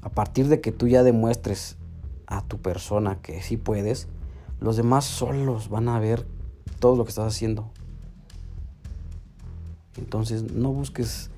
A 0.00 0.09
partir 0.09 0.49
de 0.49 0.62
que 0.62 0.73
tú 0.73 0.88
ya 0.88 1.02
demuestres 1.02 1.76
a 2.26 2.40
tu 2.47 2.57
persona 2.57 3.18
que 3.21 3.42
sí 3.42 3.59
puedes, 3.59 4.09
los 4.59 4.78
demás 4.78 5.04
solos 5.04 5.68
van 5.68 5.90
a 5.90 6.00
ver 6.00 6.38
todo 6.78 6.97
lo 6.97 7.04
que 7.04 7.11
estás 7.11 7.35
haciendo. 7.35 7.70
Entonces 9.97 10.52
no 10.52 10.73
busques 10.73 11.30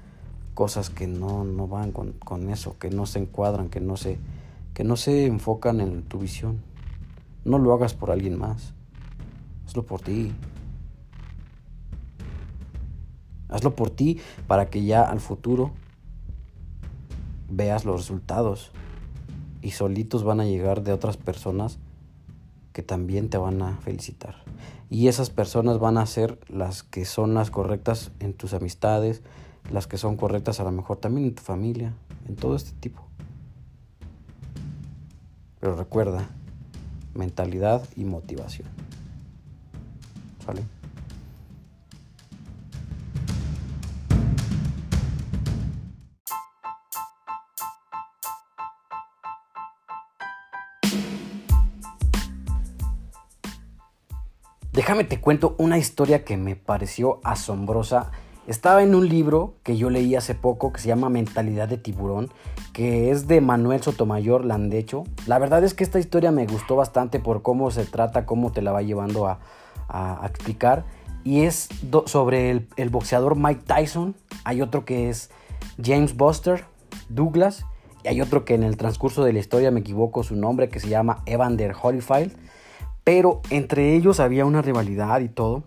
cosas 0.55 0.91
que 0.91 1.07
no, 1.07 1.45
van 1.67 1.93
con, 1.93 2.13
con, 2.13 2.51
eso, 2.51 2.79
que 2.79 2.91
no 2.91 3.07
se 3.07 3.21
encuadran, 3.21 3.69
que 3.69 3.81
no 3.81 3.97
se, 3.97 4.19
que 4.75 4.85
no 4.85 4.97
se 4.97 5.27
enfocan 5.27 5.81
en 5.81 6.03
tu 6.03 6.19
visión. 6.19 6.61
No 7.45 7.59
lo 7.59 7.73
hagas 7.73 7.95
por 7.95 8.11
alguien 8.11 8.39
más. 8.39 8.75
Hazlo 9.67 9.85
por 9.85 10.03
ti. 10.03 10.33
Hazlo 13.49 13.75
por 13.75 13.91
ti 13.91 14.21
para 14.47 14.69
que 14.69 14.85
ya 14.85 15.03
al 15.03 15.21
futuro 15.21 15.73
veas 17.49 17.85
los 17.85 18.01
resultados 18.01 18.71
y 19.63 19.73
solitos 19.73 20.23
van 20.23 20.41
a 20.41 20.45
llegar 20.45 20.83
de 20.83 20.93
otras 20.93 21.17
personas 21.17 21.79
que 22.73 22.83
también 22.83 23.29
te 23.29 23.39
van 23.39 23.63
a 23.63 23.77
felicitar. 23.79 24.37
Y 24.89 25.09
esas 25.09 25.31
personas 25.31 25.79
van 25.79 25.99
a 25.99 26.07
ser 26.07 26.39
las 26.49 26.83
que 26.83 27.05
son 27.05 27.35
las 27.35 27.51
correctas 27.51 28.11
en 28.21 28.35
tus 28.35 28.55
amistades, 28.55 29.23
las 29.71 29.87
que 29.87 29.99
son 29.99 30.17
correctas 30.17 30.61
a 30.61 30.65
lo 30.65 30.73
mejor 30.73 30.97
también 30.97 31.29
en 31.29 31.35
tu 31.35 31.43
familia, 31.43 31.95
en 32.29 32.37
todo 32.37 32.57
este 32.57 32.73
tipo. 32.81 33.03
Pero 35.61 35.77
recuerda, 35.77 36.29
mentalidad 37.15 37.83
y 37.97 38.05
motivación. 38.05 38.69
¿Sale? 40.45 40.63
Déjame 54.91 55.05
te 55.05 55.21
cuento 55.21 55.55
una 55.59 55.79
historia 55.79 56.25
que 56.25 56.37
me 56.37 56.57
pareció 56.57 57.21
asombrosa 57.23 58.11
estaba 58.49 58.83
en 58.83 58.97
un 58.97 59.09
libro 59.09 59.55
que 59.63 59.77
yo 59.77 59.89
leí 59.89 60.17
hace 60.17 60.35
poco 60.35 60.73
que 60.73 60.81
se 60.81 60.89
llama 60.89 61.09
Mentalidad 61.09 61.69
de 61.69 61.79
Tiburón, 61.79 62.29
que 62.73 63.13
es 63.13 63.29
de 63.29 63.41
Manuel 63.41 63.81
Sotomayor 63.85 64.45
Landecho. 64.45 65.05
La 65.29 65.39
verdad 65.39 65.63
es 65.63 65.75
que 65.75 65.85
esta 65.85 66.01
historia 66.01 66.33
me 66.33 66.45
gustó 66.45 66.75
bastante 66.75 67.21
por 67.21 67.43
cómo 67.43 67.71
se 67.71 67.85
trata, 67.85 68.27
cómo 68.27 68.51
te 68.51 68.63
la 68.63 68.73
va 68.73 68.83
llevando 68.83 69.29
a, 69.29 69.39
explicar. 70.25 70.85
Y 71.23 71.43
es 71.43 71.69
sobre 72.07 72.51
el, 72.51 72.69
el, 72.75 72.89
boxeador 72.89 73.37
Mike 73.37 73.63
Tyson. 73.65 74.17
Hay 74.43 74.61
otro 74.61 74.85
que 74.85 75.09
es 75.09 75.31
James 75.81 76.17
Buster 76.17 76.65
Douglas. 77.09 77.65
Y 78.03 78.09
hay 78.09 78.21
otro 78.21 78.45
que 78.45 78.55
en 78.55 78.65
el 78.65 78.77
transcurso 78.77 79.23
de 79.23 79.35
la 79.35 79.39
historia 79.39 79.71
me 79.71 79.79
equivoco 79.79 80.25
su 80.25 80.35
nombre, 80.35 80.69
que 80.69 80.81
se 80.81 80.89
llama 80.89 81.23
Evander 81.27 81.77
Holyfield. 81.81 82.37
Pero 83.13 83.41
entre 83.51 83.97
ellos 83.97 84.21
había 84.21 84.45
una 84.45 84.63
rivalidad 84.63 85.19
y 85.19 85.29
todo. 85.29 85.65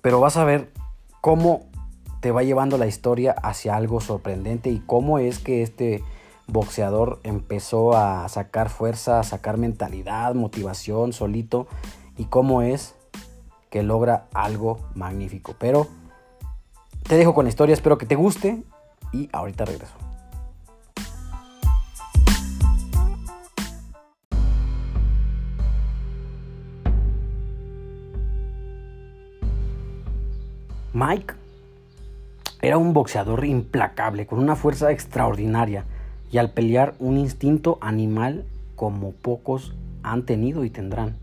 Pero 0.00 0.18
vas 0.18 0.38
a 0.38 0.44
ver 0.44 0.72
cómo 1.20 1.66
te 2.20 2.30
va 2.30 2.42
llevando 2.42 2.78
la 2.78 2.86
historia 2.86 3.32
hacia 3.32 3.76
algo 3.76 4.00
sorprendente 4.00 4.70
y 4.70 4.78
cómo 4.78 5.18
es 5.18 5.40
que 5.40 5.62
este 5.62 6.02
boxeador 6.46 7.20
empezó 7.22 7.94
a 7.94 8.26
sacar 8.30 8.70
fuerza, 8.70 9.20
a 9.20 9.24
sacar 9.24 9.58
mentalidad, 9.58 10.34
motivación 10.34 11.12
solito 11.12 11.66
y 12.16 12.24
cómo 12.24 12.62
es 12.62 12.94
que 13.68 13.82
logra 13.82 14.28
algo 14.32 14.78
magnífico. 14.94 15.54
Pero 15.58 15.86
te 17.06 17.18
dejo 17.18 17.34
con 17.34 17.44
la 17.44 17.50
historia, 17.50 17.74
espero 17.74 17.98
que 17.98 18.06
te 18.06 18.14
guste 18.14 18.62
y 19.12 19.28
ahorita 19.34 19.66
regreso. 19.66 20.03
Mike 30.94 31.34
era 32.62 32.78
un 32.78 32.92
boxeador 32.92 33.44
implacable, 33.44 34.26
con 34.26 34.38
una 34.38 34.54
fuerza 34.54 34.92
extraordinaria 34.92 35.86
y 36.30 36.38
al 36.38 36.52
pelear 36.52 36.94
un 37.00 37.18
instinto 37.18 37.78
animal 37.80 38.44
como 38.76 39.10
pocos 39.10 39.74
han 40.04 40.22
tenido 40.22 40.64
y 40.64 40.70
tendrán. 40.70 41.16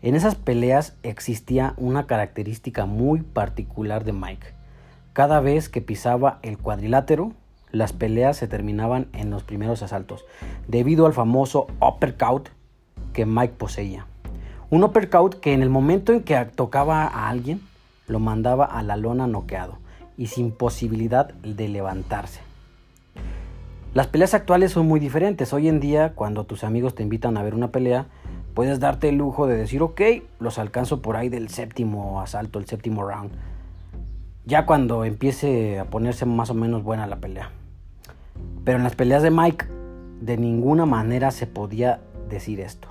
En 0.00 0.14
esas 0.14 0.34
peleas 0.34 0.96
existía 1.02 1.74
una 1.76 2.06
característica 2.06 2.86
muy 2.86 3.20
particular 3.20 4.02
de 4.04 4.14
Mike. 4.14 4.46
Cada 5.12 5.40
vez 5.40 5.68
que 5.68 5.82
pisaba 5.82 6.38
el 6.40 6.56
cuadrilátero, 6.56 7.32
las 7.72 7.92
peleas 7.92 8.38
se 8.38 8.48
terminaban 8.48 9.08
en 9.12 9.28
los 9.28 9.42
primeros 9.42 9.82
asaltos, 9.82 10.24
debido 10.68 11.04
al 11.04 11.12
famoso 11.12 11.66
uppercut 11.86 12.48
que 13.12 13.26
Mike 13.26 13.56
poseía. 13.58 14.06
Un 14.70 14.84
uppercut 14.84 15.34
que 15.34 15.52
en 15.52 15.60
el 15.60 15.68
momento 15.68 16.14
en 16.14 16.22
que 16.22 16.42
tocaba 16.46 17.04
a 17.04 17.28
alguien, 17.28 17.60
lo 18.08 18.20
mandaba 18.20 18.64
a 18.64 18.82
la 18.82 18.96
lona 18.96 19.26
noqueado 19.26 19.78
y 20.16 20.26
sin 20.26 20.50
posibilidad 20.52 21.32
de 21.34 21.68
levantarse. 21.68 22.40
Las 23.94 24.08
peleas 24.08 24.34
actuales 24.34 24.72
son 24.72 24.86
muy 24.86 25.00
diferentes. 25.00 25.52
Hoy 25.52 25.68
en 25.68 25.80
día, 25.80 26.12
cuando 26.14 26.44
tus 26.44 26.64
amigos 26.64 26.94
te 26.94 27.02
invitan 27.02 27.36
a 27.36 27.42
ver 27.42 27.54
una 27.54 27.72
pelea, 27.72 28.06
puedes 28.54 28.78
darte 28.78 29.08
el 29.08 29.16
lujo 29.16 29.46
de 29.46 29.56
decir, 29.56 29.82
ok, 29.82 30.00
los 30.38 30.58
alcanzo 30.58 31.00
por 31.00 31.16
ahí 31.16 31.28
del 31.28 31.48
séptimo 31.48 32.20
asalto, 32.20 32.58
el 32.58 32.66
séptimo 32.66 33.08
round. 33.08 33.30
Ya 34.44 34.66
cuando 34.66 35.04
empiece 35.04 35.78
a 35.78 35.86
ponerse 35.86 36.26
más 36.26 36.50
o 36.50 36.54
menos 36.54 36.82
buena 36.82 37.06
la 37.06 37.16
pelea. 37.16 37.50
Pero 38.64 38.78
en 38.78 38.84
las 38.84 38.94
peleas 38.94 39.22
de 39.22 39.30
Mike, 39.30 39.66
de 40.20 40.36
ninguna 40.36 40.86
manera 40.86 41.30
se 41.30 41.46
podía 41.46 42.00
decir 42.28 42.60
esto. 42.60 42.88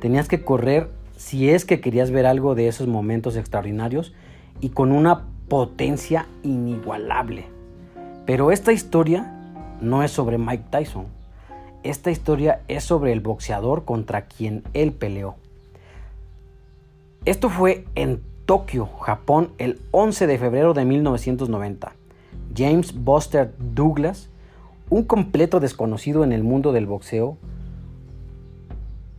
Tenías 0.00 0.28
que 0.28 0.44
correr 0.44 0.88
si 1.16 1.50
es 1.50 1.64
que 1.64 1.80
querías 1.80 2.10
ver 2.10 2.26
algo 2.26 2.54
de 2.54 2.68
esos 2.68 2.86
momentos 2.86 3.36
extraordinarios 3.36 4.14
y 4.60 4.70
con 4.70 4.92
una 4.92 5.24
potencia 5.48 6.26
inigualable. 6.42 7.46
Pero 8.26 8.50
esta 8.50 8.72
historia 8.72 9.32
no 9.80 10.02
es 10.02 10.10
sobre 10.10 10.38
Mike 10.38 10.64
Tyson. 10.70 11.06
Esta 11.82 12.10
historia 12.10 12.60
es 12.68 12.84
sobre 12.84 13.12
el 13.12 13.20
boxeador 13.20 13.84
contra 13.84 14.22
quien 14.22 14.64
él 14.72 14.92
peleó. 14.92 15.36
Esto 17.24 17.48
fue 17.48 17.84
en 17.94 18.22
Tokio, 18.44 18.86
Japón, 19.00 19.50
el 19.58 19.80
11 19.90 20.26
de 20.26 20.38
febrero 20.38 20.74
de 20.74 20.84
1990. 20.84 21.92
James 22.56 22.94
Buster 22.94 23.52
Douglas, 23.58 24.28
un 24.90 25.04
completo 25.04 25.60
desconocido 25.60 26.24
en 26.24 26.32
el 26.32 26.44
mundo 26.44 26.72
del 26.72 26.86
boxeo, 26.86 27.36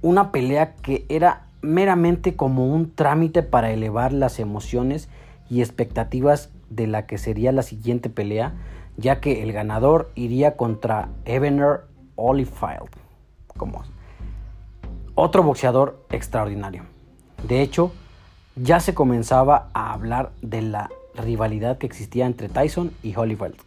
una 0.02 0.32
pelea 0.32 0.76
que 0.76 1.06
era 1.10 1.47
meramente 1.62 2.36
como 2.36 2.68
un 2.68 2.94
trámite 2.94 3.44
para 3.44 3.72
elevar 3.72 4.14
las 4.14 4.40
emociones 4.40 5.10
y 5.50 5.62
expectativas 5.62 6.52
de 6.70 6.88
la 6.88 7.06
que 7.06 7.18
sería 7.18 7.52
la 7.52 7.64
siguiente 7.64 8.10
pelea, 8.10 8.54
ya 8.98 9.20
que 9.20 9.44
el 9.44 9.54
ganador 9.54 10.12
iría 10.16 10.58
contra 10.58 11.10
Ebener 11.26 11.82
Holyfield, 12.16 12.90
como 13.56 13.84
otro 15.16 15.44
boxeador 15.44 16.06
extraordinario. 16.10 16.84
De 17.48 17.62
hecho, 17.62 17.92
ya 18.56 18.80
se 18.80 18.94
comenzaba 18.94 19.70
a 19.74 19.94
hablar 19.94 20.32
de 20.42 20.62
la 20.62 20.90
rivalidad 21.16 21.78
que 21.78 21.86
existía 21.86 22.26
entre 22.26 22.50
Tyson 22.50 22.92
y 23.04 23.16
Holyfield. 23.16 23.58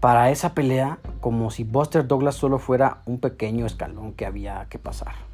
Para 0.00 0.30
esa 0.30 0.54
pelea, 0.54 0.98
como 1.20 1.50
si 1.50 1.64
Buster 1.64 2.06
Douglas 2.06 2.34
solo 2.34 2.58
fuera 2.58 2.98
un 3.06 3.20
pequeño 3.20 3.66
escalón 3.66 4.12
que 4.12 4.26
había 4.26 4.66
que 4.68 4.78
pasar. 4.78 5.31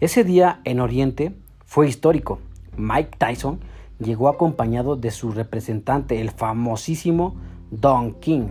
Ese 0.00 0.22
día 0.22 0.60
en 0.62 0.78
Oriente 0.78 1.32
fue 1.64 1.88
histórico. 1.88 2.38
Mike 2.76 3.18
Tyson 3.18 3.58
llegó 3.98 4.28
acompañado 4.28 4.94
de 4.94 5.10
su 5.10 5.32
representante, 5.32 6.20
el 6.20 6.30
famosísimo 6.30 7.34
Don 7.72 8.14
King. 8.14 8.46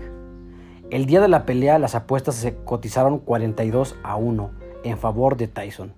El 0.90 1.06
día 1.06 1.22
de 1.22 1.30
la 1.30 1.46
pelea 1.46 1.80
las 1.80 1.96
apuestas 1.96 2.36
se 2.36 2.58
cotizaron 2.66 3.20
42 3.20 3.96
a 4.04 4.18
1 4.18 4.52
en 4.84 4.98
favor 4.98 5.38
de 5.38 5.48
Tyson, 5.48 5.94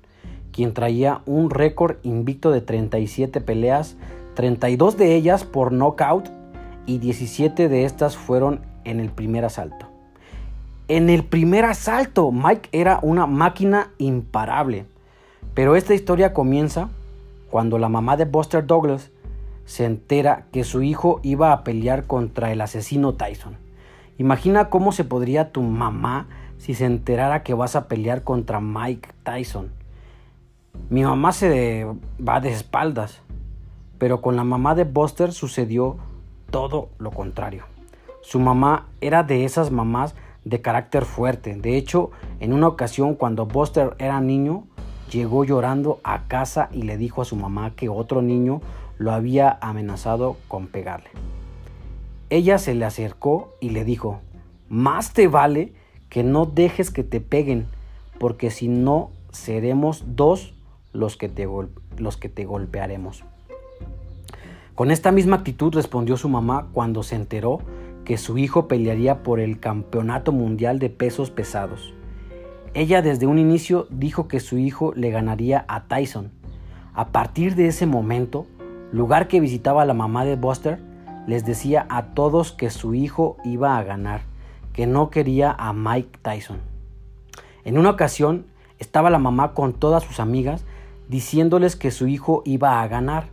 quien 0.52 0.76
traía 0.76 1.24
un 1.26 1.50
récord 1.50 1.96
invicto 2.04 2.52
de 2.52 2.62
37 2.62 3.42
peleas, 3.42 3.98
32 4.36 4.98
de 4.98 5.16
ellas 5.16 5.46
por 5.46 5.72
knockout 5.72 6.30
y 6.86 7.00
17 7.00 7.70
de 7.70 7.86
estas 7.86 8.18
fueron 8.18 8.62
en 8.84 9.00
el 9.00 9.10
primer 9.10 9.46
asalto. 9.46 9.88
En 10.88 11.10
el 11.10 11.24
primer 11.24 11.66
asalto, 11.66 12.32
Mike 12.32 12.70
era 12.72 13.00
una 13.02 13.26
máquina 13.26 13.90
imparable. 13.98 14.86
Pero 15.54 15.76
esta 15.76 15.94
historia 15.94 16.34
comienza 16.34 16.90
cuando 17.50 17.78
la 17.78 17.90
mamá 17.90 18.18
de 18.18 18.26
Buster 18.26 18.66
Douglas 18.66 19.12
se 19.66 19.86
entera 19.86 20.46
que 20.52 20.64
su 20.64 20.82
hijo 20.82 21.20
iba 21.24 21.52
a 21.52 21.64
pelear 21.64 22.06
contra 22.06 22.52
el 22.52 22.62
asesino 22.62 23.14
Tyson. 23.14 23.58
Imagina 24.18 24.70
cómo 24.70 24.92
se 24.92 25.04
podría 25.04 25.52
tu 25.52 25.62
mamá 25.62 26.28
si 26.58 26.74
se 26.74 26.86
enterara 26.86 27.44
que 27.44 27.54
vas 27.54 27.76
a 27.76 27.88
pelear 27.88 28.24
contra 28.24 28.60
Mike 28.60 29.10
Tyson. 29.24 29.72
Mi 30.90 31.04
mamá 31.04 31.32
se 31.32 31.86
va 32.26 32.40
de 32.40 32.50
espaldas, 32.50 33.22
pero 33.98 34.22
con 34.22 34.36
la 34.36 34.44
mamá 34.44 34.76
de 34.76 34.84
Buster 34.84 35.32
sucedió 35.32 35.98
todo 36.50 36.90
lo 36.98 37.12
contrario. 37.12 37.64
Su 38.22 38.40
mamá 38.40 38.88
era 39.02 39.24
de 39.24 39.46
esas 39.46 39.72
mamás 39.72 40.16
de 40.46 40.62
carácter 40.62 41.06
fuerte. 41.06 41.56
De 41.56 41.78
hecho, 41.78 42.12
en 42.40 42.54
una 42.54 42.68
ocasión 42.68 43.16
cuando 43.16 43.46
Buster 43.46 43.96
era 44.00 44.20
niño, 44.20 44.66
llegó 45.12 45.44
llorando 45.44 46.00
a 46.04 46.28
casa 46.28 46.70
y 46.72 46.84
le 46.84 46.98
dijo 46.98 47.22
a 47.22 47.26
su 47.26 47.36
mamá 47.36 47.72
que 47.76 47.90
otro 47.90 48.22
niño 48.22 48.62
lo 48.98 49.12
había 49.12 49.58
amenazado 49.62 50.38
con 50.48 50.68
pegarle. 50.68 51.10
Ella 52.30 52.58
se 52.58 52.76
le 52.76 52.86
acercó 52.86 53.54
y 53.60 53.70
le 53.70 53.84
dijo, 53.84 54.20
más 54.68 55.14
te 55.14 55.28
vale 55.28 55.74
que 56.10 56.24
no 56.24 56.46
dejes 56.46 56.92
que 56.92 57.04
te 57.04 57.22
peguen, 57.22 57.66
porque 58.20 58.52
si 58.52 58.68
no 58.68 59.10
seremos 59.32 60.04
dos 60.16 60.54
los 60.94 61.18
que 61.18 61.30
te, 61.30 61.48
los 61.98 62.18
que 62.18 62.30
te 62.30 62.46
golpearemos. 62.46 63.24
Con 64.76 64.92
esta 64.92 65.12
misma 65.12 65.38
actitud 65.38 65.74
respondió 65.74 66.18
su 66.18 66.30
mamá 66.30 66.68
cuando 66.72 67.04
se 67.04 67.16
enteró 67.16 67.60
que 68.06 68.18
su 68.18 68.38
hijo 68.38 68.68
pelearía 68.68 69.24
por 69.24 69.40
el 69.40 69.60
Campeonato 69.60 70.32
Mundial 70.32 70.80
de 70.80 70.90
Pesos 70.90 71.32
Pesados. 71.32 71.94
Ella 72.74 73.02
desde 73.02 73.26
un 73.26 73.40
inicio 73.40 73.88
dijo 73.90 74.28
que 74.28 74.40
su 74.40 74.58
hijo 74.58 74.94
le 74.96 75.10
ganaría 75.10 75.66
a 75.68 75.86
Tyson. 75.86 76.32
A 76.94 77.08
partir 77.08 77.56
de 77.56 77.68
ese 77.68 77.86
momento, 77.86 78.46
lugar 78.92 79.28
que 79.28 79.40
visitaba 79.40 79.86
la 79.86 79.94
mamá 79.94 80.24
de 80.24 80.36
Buster, 80.36 80.80
les 81.26 81.46
decía 81.46 81.88
a 81.90 82.08
todos 82.14 82.52
que 82.52 82.70
su 82.70 82.94
hijo 82.94 83.38
iba 83.44 83.78
a 83.78 83.84
ganar, 83.84 84.22
que 84.74 84.86
no 84.86 85.10
quería 85.10 85.52
a 85.52 85.74
Mike 85.74 86.20
Tyson. 86.22 86.60
En 87.66 87.78
una 87.78 87.90
ocasión, 87.90 88.46
estaba 88.78 89.10
la 89.10 89.20
mamá 89.20 89.54
con 89.54 89.74
todas 89.74 90.04
sus 90.04 90.20
amigas 90.20 90.64
diciéndoles 91.08 91.76
que 91.76 91.92
su 91.92 92.08
hijo 92.08 92.44
iba 92.46 92.82
a 92.82 92.88
ganar. 92.88 93.30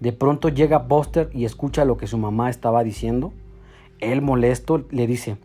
De 0.00 0.12
pronto 0.12 0.48
llega 0.48 0.78
Buster 0.78 1.30
y 1.32 1.44
escucha 1.44 1.84
lo 1.84 1.96
que 1.96 2.06
su 2.06 2.18
mamá 2.18 2.50
estaba 2.50 2.82
diciendo. 2.82 3.32
Él 4.00 4.20
molesto 4.20 4.84
le 4.90 5.06
dice, 5.06 5.36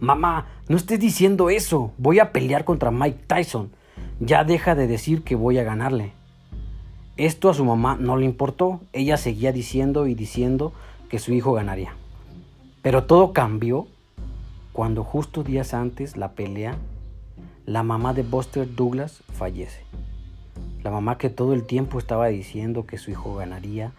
Mamá, 0.00 0.46
no 0.68 0.76
estés 0.76 0.98
diciendo 1.00 1.50
eso. 1.50 1.92
Voy 1.98 2.18
a 2.18 2.32
pelear 2.32 2.64
contra 2.64 2.90
Mike 2.90 3.24
Tyson. 3.26 3.70
Ya 4.20 4.44
deja 4.44 4.74
de 4.74 4.86
decir 4.86 5.22
que 5.22 5.34
voy 5.34 5.58
a 5.58 5.64
ganarle. 5.64 6.12
Esto 7.16 7.48
a 7.48 7.54
su 7.54 7.64
mamá 7.64 7.96
no 7.98 8.16
le 8.16 8.24
importó. 8.24 8.80
Ella 8.92 9.16
seguía 9.16 9.52
diciendo 9.52 10.06
y 10.06 10.14
diciendo 10.14 10.72
que 11.08 11.18
su 11.18 11.32
hijo 11.32 11.52
ganaría. 11.52 11.94
Pero 12.82 13.04
todo 13.04 13.32
cambió 13.32 13.86
cuando 14.72 15.04
justo 15.04 15.44
días 15.44 15.72
antes 15.72 16.16
la 16.16 16.32
pelea, 16.32 16.76
la 17.64 17.82
mamá 17.82 18.12
de 18.12 18.22
Buster 18.22 18.74
Douglas 18.74 19.22
fallece. 19.32 19.84
La 20.82 20.90
mamá 20.90 21.16
que 21.16 21.30
todo 21.30 21.54
el 21.54 21.64
tiempo 21.64 21.98
estaba 21.98 22.26
diciendo 22.26 22.84
que 22.84 22.98
su 22.98 23.10
hijo 23.10 23.36
ganaría, 23.36 23.92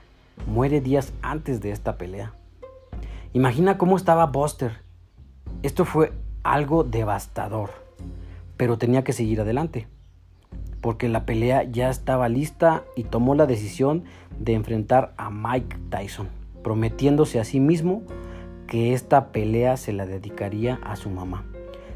muere 0.45 0.81
días 0.81 1.13
antes 1.21 1.61
de 1.61 1.71
esta 1.71 1.97
pelea. 1.97 2.33
Imagina 3.33 3.77
cómo 3.77 3.95
estaba 3.97 4.27
Buster 4.27 4.84
esto 5.65 5.83
fue 5.83 6.11
algo 6.43 6.83
devastador, 6.83 7.71
pero 8.55 8.77
tenía 8.77 9.03
que 9.03 9.13
seguir 9.13 9.41
adelante, 9.41 9.87
porque 10.79 11.09
la 11.09 11.25
pelea 11.25 11.63
ya 11.63 11.89
estaba 11.89 12.29
lista 12.29 12.83
y 12.95 13.03
tomó 13.03 13.33
la 13.33 13.47
decisión 13.47 14.03
de 14.39 14.53
enfrentar 14.53 15.15
a 15.17 15.31
Mike 15.31 15.77
Tyson, 15.89 16.27
prometiéndose 16.63 17.39
a 17.39 17.45
sí 17.45 17.59
mismo 17.59 18.03
que 18.67 18.93
esta 18.93 19.31
pelea 19.31 19.75
se 19.75 19.91
la 19.91 20.05
dedicaría 20.05 20.79
a 20.83 20.95
su 20.95 21.09
mamá, 21.09 21.45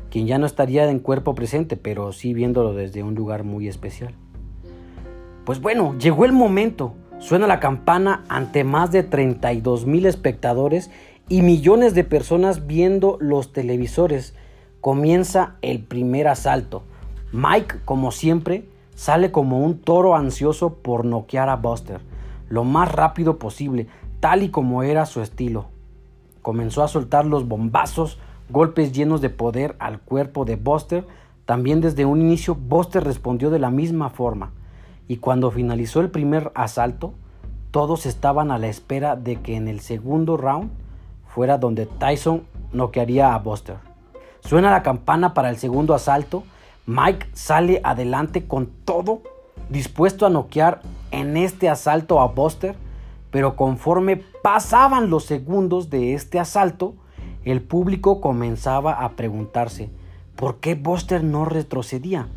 quien 0.10 0.26
ya 0.26 0.40
no 0.40 0.48
estaría 0.48 0.90
en 0.90 0.98
cuerpo 0.98 1.36
presente, 1.36 1.78
pero 1.78 2.12
sí 2.12 2.34
viéndolo 2.34 2.74
desde 2.74 3.04
un 3.04 3.14
lugar 3.14 3.44
muy 3.44 3.68
especial. 3.68 4.16
Pues 5.46 5.62
bueno, 5.62 5.96
llegó 6.00 6.26
el 6.26 6.32
momento. 6.32 6.96
Suena 7.20 7.48
la 7.48 7.60
campana 7.60 8.24
ante 8.30 8.64
más 8.64 8.92
de 8.92 9.04
32 9.04 9.86
mil 9.86 10.06
espectadores 10.06 10.90
y 11.30 11.42
millones 11.42 11.94
de 11.94 12.04
personas 12.04 12.68
viendo 12.68 13.18
los 13.22 13.54
televisores. 13.54 14.34
Comienza 14.82 15.56
el 15.62 15.84
primer 15.84 16.28
asalto. 16.28 16.84
Mike, 17.32 17.78
como 17.86 18.12
siempre, 18.12 18.68
sale 18.96 19.32
como 19.32 19.60
un 19.60 19.80
toro 19.80 20.16
ansioso 20.16 20.74
por 20.76 21.06
noquear 21.06 21.50
a 21.50 21.56
Buster 21.56 22.02
lo 22.50 22.64
más 22.64 22.92
rápido 22.92 23.38
posible, 23.38 23.88
tal 24.20 24.44
y 24.44 24.50
como 24.50 24.84
era 24.84 25.06
su 25.06 25.22
estilo. 25.22 25.68
Comenzó 26.42 26.84
a 26.84 26.88
soltar 26.88 27.26
los 27.26 27.48
bombazos, 27.48 28.18
golpes 28.50 28.92
llenos 28.92 29.22
de 29.22 29.30
poder 29.30 29.76
al 29.80 30.00
cuerpo 30.00 30.46
de 30.46 30.56
Buster. 30.56 31.06
También 31.46 31.80
desde 31.80 32.06
un 32.06 32.22
inicio 32.22 32.56
Buster 32.56 33.04
respondió 33.04 33.50
de 33.50 33.60
la 33.60 33.70
misma 33.70 34.10
forma. 34.10 34.52
Y 35.08 35.18
cuando 35.18 35.52
finalizó 35.52 36.02
el 36.02 36.10
primer 36.10 36.52
asalto, 36.56 37.14
todos 37.72 38.06
estaban 38.06 38.52
a 38.52 38.58
la 38.58 38.68
espera 38.68 39.16
de 39.16 39.38
que 39.38 39.56
en 39.56 39.68
el 39.68 39.80
segundo 39.80 40.38
round 40.38 40.72
fuera 41.34 41.58
donde 41.58 41.86
Tyson 41.86 42.44
noquearía 42.74 43.34
a 43.34 43.40
Buster. 43.40 43.78
Suena 44.42 44.72
la 44.72 44.84
campana 44.84 45.34
para 45.34 45.50
el 45.50 45.58
segundo 45.58 45.94
asalto. 45.94 46.44
Mike 46.86 47.28
sale 47.34 47.82
adelante 47.84 48.48
con 48.48 48.68
todo, 48.86 49.22
dispuesto 49.70 50.26
a 50.26 50.30
noquear 50.30 50.82
en 51.12 51.38
este 51.38 51.70
asalto 51.70 52.20
a 52.20 52.28
Buster, 52.28 52.76
pero 53.32 53.56
conforme 53.56 54.24
pasaban 54.42 55.10
los 55.10 55.26
segundos 55.26 55.90
de 55.90 56.14
este 56.14 56.40
asalto, 56.40 56.96
el 57.46 57.62
público 57.62 58.22
comenzaba 58.22 58.94
a 58.94 59.10
preguntarse, 59.12 59.90
¿por 60.36 60.58
qué 60.58 60.76
Buster 60.76 61.24
no 61.24 61.46
retrocedía? 61.46 62.28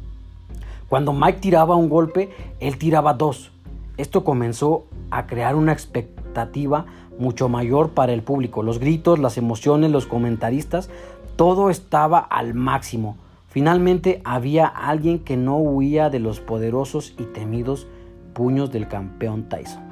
Cuando 0.88 1.14
Mike 1.14 1.40
tiraba 1.40 1.76
un 1.76 1.88
golpe, 1.88 2.30
él 2.60 2.76
tiraba 2.76 3.14
dos. 3.14 3.50
Esto 3.96 4.24
comenzó 4.24 4.84
a 5.10 5.26
crear 5.26 5.54
una 5.54 5.72
expectativa 5.72 6.84
mucho 7.22 7.48
mayor 7.48 7.90
para 7.90 8.12
el 8.12 8.22
público. 8.22 8.62
Los 8.62 8.78
gritos, 8.78 9.18
las 9.18 9.38
emociones, 9.38 9.90
los 9.90 10.06
comentaristas, 10.06 10.90
todo 11.36 11.70
estaba 11.70 12.18
al 12.18 12.52
máximo. 12.52 13.16
Finalmente 13.48 14.20
había 14.24 14.66
alguien 14.66 15.20
que 15.20 15.36
no 15.36 15.56
huía 15.56 16.10
de 16.10 16.18
los 16.18 16.40
poderosos 16.40 17.14
y 17.18 17.24
temidos 17.24 17.86
puños 18.34 18.72
del 18.72 18.88
campeón 18.88 19.48
Tyson. 19.48 19.82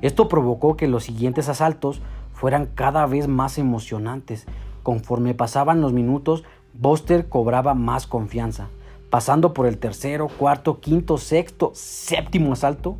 Esto 0.00 0.28
provocó 0.28 0.76
que 0.76 0.88
los 0.88 1.04
siguientes 1.04 1.48
asaltos 1.48 2.00
fueran 2.32 2.66
cada 2.66 3.06
vez 3.06 3.28
más 3.28 3.58
emocionantes. 3.58 4.46
Conforme 4.82 5.34
pasaban 5.34 5.80
los 5.80 5.92
minutos, 5.92 6.44
Buster 6.72 7.28
cobraba 7.28 7.74
más 7.74 8.06
confianza. 8.06 8.68
Pasando 9.10 9.54
por 9.54 9.66
el 9.66 9.78
tercero, 9.78 10.28
cuarto, 10.28 10.80
quinto, 10.80 11.18
sexto, 11.18 11.72
séptimo 11.74 12.52
asalto, 12.52 12.96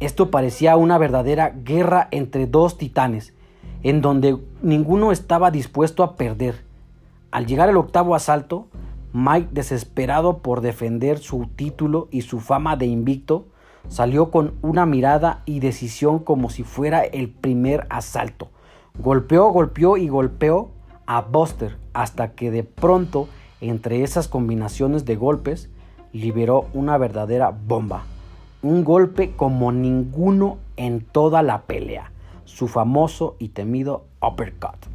esto 0.00 0.30
parecía 0.30 0.76
una 0.76 0.98
verdadera 0.98 1.50
guerra 1.50 2.08
entre 2.10 2.46
dos 2.46 2.78
titanes. 2.78 3.32
en 3.82 4.00
donde 4.00 4.36
ninguno 4.62 5.12
estaba 5.12 5.52
dispuesto 5.52 6.02
a 6.02 6.16
perder. 6.16 6.64
Al 7.30 7.46
llegar 7.46 7.68
el 7.68 7.76
octavo 7.76 8.16
asalto, 8.16 8.66
Mike, 9.12 9.50
desesperado 9.52 10.38
por 10.38 10.60
defender 10.60 11.18
su 11.18 11.46
título 11.54 12.08
y 12.10 12.22
su 12.22 12.40
fama 12.40 12.76
de 12.76 12.86
invicto, 12.86 13.46
salió 13.88 14.30
con 14.30 14.54
una 14.62 14.86
mirada 14.86 15.42
y 15.44 15.60
decisión 15.60 16.18
como 16.18 16.50
si 16.50 16.64
fuera 16.64 17.02
el 17.02 17.28
primer 17.28 17.86
asalto. 17.88 18.48
Golpeó, 18.98 19.50
golpeó 19.50 19.96
y 19.96 20.08
golpeó 20.08 20.70
a 21.06 21.20
Buster 21.20 21.78
hasta 21.92 22.32
que 22.32 22.50
de 22.50 22.64
pronto, 22.64 23.28
entre 23.60 24.02
esas 24.02 24.26
combinaciones 24.26 25.04
de 25.04 25.16
golpes, 25.16 25.70
liberó 26.12 26.66
una 26.72 26.98
verdadera 26.98 27.50
bomba. 27.50 28.04
Un 28.66 28.82
golpe 28.82 29.30
como 29.36 29.70
ninguno 29.70 30.58
en 30.76 31.00
toda 31.00 31.44
la 31.44 31.62
pelea, 31.66 32.10
su 32.46 32.66
famoso 32.66 33.36
y 33.38 33.50
temido 33.50 34.06
uppercut, 34.20 34.88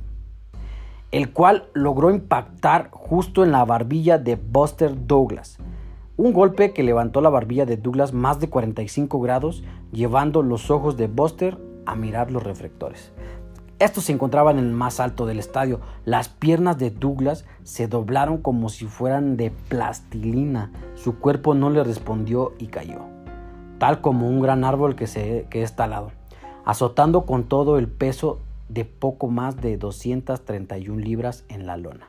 el 1.11 1.31
cual 1.31 1.69
logró 1.73 2.11
impactar 2.11 2.89
justo 2.91 3.45
en 3.45 3.53
la 3.53 3.63
barbilla 3.63 4.17
de 4.17 4.35
Buster 4.35 5.07
Douglas. 5.07 5.57
Un 6.17 6.33
golpe 6.33 6.73
que 6.73 6.83
levantó 6.83 7.21
la 7.21 7.29
barbilla 7.29 7.65
de 7.65 7.77
Douglas 7.77 8.11
más 8.11 8.41
de 8.41 8.49
45 8.49 9.21
grados, 9.21 9.63
llevando 9.93 10.41
los 10.41 10.69
ojos 10.69 10.97
de 10.97 11.07
Buster 11.07 11.57
a 11.85 11.95
mirar 11.95 12.29
los 12.29 12.43
reflectores. 12.43 13.13
Estos 13.79 14.03
se 14.03 14.11
encontraban 14.11 14.59
en 14.59 14.65
el 14.65 14.73
más 14.73 14.99
alto 14.99 15.25
del 15.25 15.39
estadio. 15.39 15.79
Las 16.03 16.27
piernas 16.27 16.77
de 16.77 16.91
Douglas 16.91 17.45
se 17.63 17.87
doblaron 17.87 18.39
como 18.39 18.67
si 18.67 18.85
fueran 18.85 19.37
de 19.37 19.49
plastilina. 19.69 20.73
Su 20.95 21.19
cuerpo 21.19 21.53
no 21.53 21.69
le 21.69 21.85
respondió 21.85 22.51
y 22.59 22.67
cayó, 22.67 23.05
tal 23.81 23.99
como 23.99 24.29
un 24.29 24.41
gran 24.41 24.63
árbol 24.63 24.95
que, 24.95 25.07
se, 25.07 25.47
que 25.49 25.63
es 25.63 25.73
azotando 26.65 27.25
con 27.25 27.45
todo 27.45 27.79
el 27.79 27.87
peso 27.87 28.37
de 28.69 28.85
poco 28.85 29.27
más 29.27 29.59
de 29.59 29.75
231 29.75 31.01
libras 31.01 31.45
en 31.49 31.65
la 31.65 31.77
lona. 31.77 32.07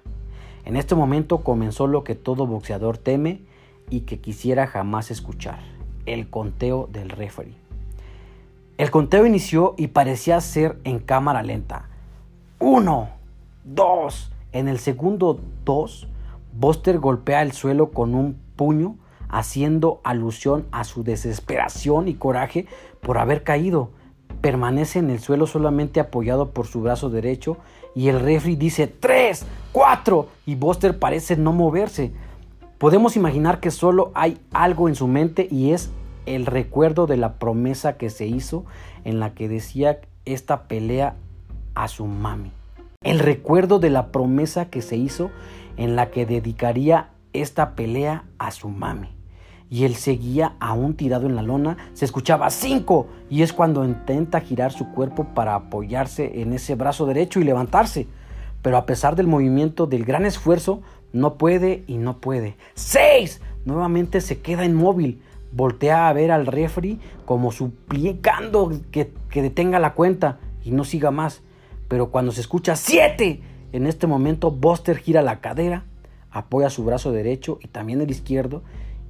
En 0.66 0.76
este 0.76 0.94
momento 0.94 1.38
comenzó 1.38 1.87
lo 1.87 2.04
que 2.04 2.14
todo 2.14 2.46
boxeador 2.46 2.98
teme 2.98 3.40
y 3.88 4.00
que 4.00 4.20
quisiera 4.20 4.66
jamás 4.66 5.11
escuchar, 5.11 5.61
el 6.04 6.28
conteo 6.28 6.90
del 6.92 7.08
referee. 7.08 7.54
El 8.76 8.90
conteo 8.90 9.24
inició 9.24 9.74
y 9.78 9.87
parecía 9.87 10.42
ser 10.42 10.78
en 10.85 10.98
cámara 10.98 11.42
lenta. 11.42 11.88
Uno, 12.58 13.08
dos. 13.64 14.30
En 14.52 14.68
el 14.68 14.78
segundo 14.78 15.40
dos, 15.64 16.06
Buster 16.52 16.98
golpea 16.98 17.40
el 17.40 17.52
suelo 17.52 17.92
con 17.92 18.14
un 18.14 18.37
puño, 18.56 18.96
haciendo 19.32 20.00
alusión 20.04 20.66
a 20.70 20.84
su 20.84 21.02
desesperación 21.02 22.06
y 22.06 22.14
coraje 22.14 22.66
por 23.00 23.18
haber 23.18 23.42
caído. 23.42 23.90
Permanece 24.40 25.00
en 25.00 25.10
el 25.10 25.18
suelo 25.18 25.46
solamente 25.46 25.98
apoyado 25.98 26.50
por 26.50 26.66
su 26.66 26.82
brazo 26.82 27.10
derecho 27.10 27.56
y 27.94 28.08
el 28.08 28.20
referee 28.20 28.56
dice 28.56 28.86
tres, 28.86 29.44
cuatro 29.72 30.28
y 30.46 30.54
Buster 30.54 30.98
parece 30.98 31.36
no 31.36 31.52
moverse. 31.52 32.12
Podemos 32.78 33.16
imaginar 33.16 33.58
que 33.58 33.70
solo 33.70 34.12
hay 34.14 34.38
algo 34.52 34.88
en 34.88 34.94
su 34.94 35.08
mente 35.08 35.48
y 35.50 35.72
es 35.72 35.90
el 36.26 36.46
recuerdo 36.46 37.06
de 37.06 37.16
la 37.16 37.34
promesa 37.34 37.96
que 37.96 38.10
se 38.10 38.26
hizo 38.26 38.64
en 39.04 39.18
la 39.18 39.34
que 39.34 39.48
decía 39.48 40.00
esta 40.24 40.64
pelea 40.64 41.16
a 41.74 41.88
su 41.88 42.06
mami. 42.06 42.52
El 43.02 43.18
recuerdo 43.18 43.78
de 43.78 43.90
la 43.90 44.08
promesa 44.08 44.66
que 44.66 44.82
se 44.82 44.96
hizo 44.96 45.30
en 45.76 45.96
la 45.96 46.10
que 46.10 46.26
dedicaría 46.26 47.08
esta 47.32 47.74
pelea 47.74 48.24
a 48.38 48.50
su 48.50 48.68
mami. 48.68 49.21
Y 49.72 49.87
él 49.87 49.94
seguía 49.94 50.52
aún 50.61 50.96
tirado 50.96 51.26
en 51.26 51.35
la 51.35 51.40
lona, 51.40 51.78
se 51.94 52.04
escuchaba 52.04 52.50
cinco 52.50 53.06
y 53.30 53.40
es 53.40 53.54
cuando 53.54 53.87
intenta 53.87 54.42
girar 54.42 54.70
su 54.70 54.92
cuerpo 54.92 55.24
para 55.35 55.54
apoyarse 55.54 56.42
en 56.42 56.52
ese 56.52 56.74
brazo 56.74 57.06
derecho 57.06 57.40
y 57.40 57.44
levantarse. 57.44 58.06
Pero 58.61 58.76
a 58.76 58.85
pesar 58.85 59.16
del 59.16 59.28
movimiento, 59.28 59.87
del 59.87 60.04
gran 60.04 60.26
esfuerzo, 60.26 60.82
no 61.14 61.38
puede 61.38 61.85
y 61.87 61.96
no 61.96 62.18
puede. 62.18 62.56
¡Seis! 62.74 63.40
Nuevamente 63.64 64.20
se 64.20 64.42
queda 64.42 64.66
inmóvil 64.66 65.22
voltea 65.52 66.08
a 66.08 66.12
ver 66.12 66.32
al 66.32 66.46
refri 66.46 66.98
como 67.24 67.50
suplicando 67.52 68.72
que, 68.90 69.12
que, 69.30 69.42
detenga 69.42 69.78
la 69.78 69.94
cuenta 69.94 70.38
y 70.64 70.70
no 70.72 70.85
siga 70.85 71.11
más. 71.11 71.40
Pero 71.88 72.11
cuando 72.11 72.32
se 72.32 72.42
escucha 72.42 72.76
¡siete! 72.76 73.40
En 73.72 73.87
este 73.87 74.06
momento 74.06 74.50
Buster 74.50 74.98
gira 74.98 75.22
la 75.22 75.40
cadera, 75.40 75.85
apoya 76.30 76.68
su 76.68 76.85
brazo 76.85 77.11
derecho 77.11 77.58
y 77.62 77.68
también 77.68 78.02
el 78.02 78.11
izquierdo 78.11 78.62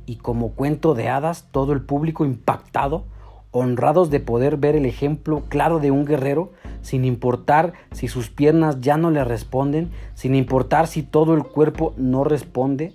y 0.06 0.16
como 0.16 0.52
cuento 0.52 0.94
de 0.94 1.08
hadas 1.08 1.46
todo 1.50 1.72
el 1.72 1.82
público 1.82 2.24
impactado, 2.24 3.04
honrados 3.50 4.10
de 4.10 4.20
poder 4.20 4.56
ver 4.56 4.76
el 4.76 4.86
ejemplo 4.86 5.42
claro 5.48 5.78
de 5.78 5.90
un 5.90 6.04
guerrero, 6.04 6.50
sin 6.80 7.04
importar 7.04 7.74
si 7.92 8.08
sus 8.08 8.30
piernas 8.30 8.80
ya 8.80 8.96
no 8.96 9.10
le 9.10 9.24
responden, 9.24 9.90
sin 10.14 10.34
importar 10.34 10.86
si 10.86 11.02
todo 11.02 11.34
el 11.34 11.44
cuerpo 11.44 11.94
no 11.96 12.24
responde, 12.24 12.92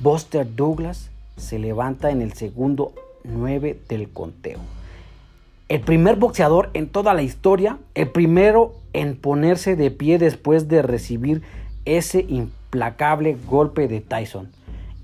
Buster 0.00 0.54
Douglas 0.54 1.10
se 1.36 1.58
levanta 1.58 2.10
en 2.10 2.22
el 2.22 2.32
segundo 2.32 2.92
9 3.24 3.80
del 3.88 4.10
conteo. 4.10 4.58
El 5.68 5.80
primer 5.80 6.16
boxeador 6.16 6.70
en 6.74 6.88
toda 6.88 7.14
la 7.14 7.22
historia, 7.22 7.78
el 7.94 8.10
primero 8.10 8.74
en 8.92 9.16
ponerse 9.16 9.76
de 9.76 9.90
pie 9.90 10.18
después 10.18 10.68
de 10.68 10.82
recibir 10.82 11.42
ese 11.84 12.24
implacable 12.28 13.36
golpe 13.48 13.88
de 13.88 14.00
Tyson. 14.00 14.50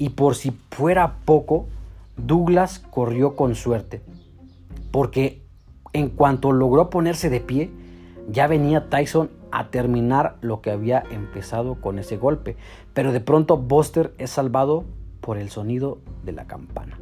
Y 0.00 0.08
por 0.08 0.34
si 0.34 0.50
fuera 0.70 1.18
poco, 1.26 1.66
Douglas 2.16 2.78
corrió 2.78 3.36
con 3.36 3.54
suerte, 3.54 4.00
porque 4.90 5.42
en 5.92 6.08
cuanto 6.08 6.52
logró 6.52 6.88
ponerse 6.88 7.28
de 7.28 7.40
pie, 7.40 7.70
ya 8.26 8.46
venía 8.46 8.88
Tyson 8.88 9.30
a 9.52 9.68
terminar 9.68 10.36
lo 10.40 10.62
que 10.62 10.70
había 10.70 11.02
empezado 11.10 11.82
con 11.82 11.98
ese 11.98 12.16
golpe. 12.16 12.56
Pero 12.94 13.12
de 13.12 13.20
pronto 13.20 13.58
Buster 13.58 14.14
es 14.16 14.30
salvado 14.30 14.84
por 15.20 15.36
el 15.36 15.50
sonido 15.50 15.98
de 16.24 16.32
la 16.32 16.46
campana. 16.46 16.98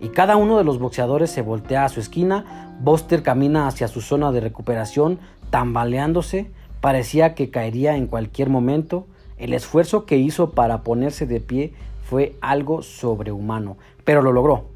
Y 0.00 0.10
cada 0.10 0.36
uno 0.36 0.58
de 0.58 0.64
los 0.64 0.78
boxeadores 0.78 1.30
se 1.30 1.40
voltea 1.40 1.86
a 1.86 1.88
su 1.88 2.00
esquina, 2.00 2.76
Buster 2.82 3.22
camina 3.22 3.66
hacia 3.66 3.88
su 3.88 4.02
zona 4.02 4.32
de 4.32 4.40
recuperación, 4.40 5.18
tambaleándose, 5.48 6.50
parecía 6.82 7.34
que 7.34 7.50
caería 7.50 7.96
en 7.96 8.06
cualquier 8.06 8.50
momento. 8.50 9.06
El 9.40 9.54
esfuerzo 9.54 10.04
que 10.04 10.18
hizo 10.18 10.50
para 10.50 10.82
ponerse 10.82 11.26
de 11.26 11.40
pie 11.40 11.72
fue 12.04 12.36
algo 12.42 12.82
sobrehumano, 12.82 13.78
pero 14.04 14.20
lo 14.20 14.32
logró. 14.32 14.66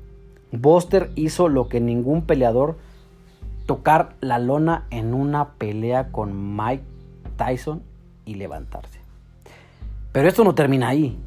Buster 0.53 1.11
hizo 1.16 1.48
lo 1.48 1.68
que 1.68 1.81
ningún 1.81 2.22
peleador 2.22 2.79
tocar 3.66 4.14
la 4.22 4.38
lona 4.38 4.87
en 4.88 5.12
una 5.12 5.50
pelea 5.59 6.11
con 6.11 6.57
Mike 6.57 6.83
Tyson 7.37 7.83
y 8.24 8.37
levantarse. 8.37 9.00
Pero 10.12 10.29
esto 10.29 10.44
no 10.44 10.55
termina 10.55 10.88
ahí. 10.88 11.18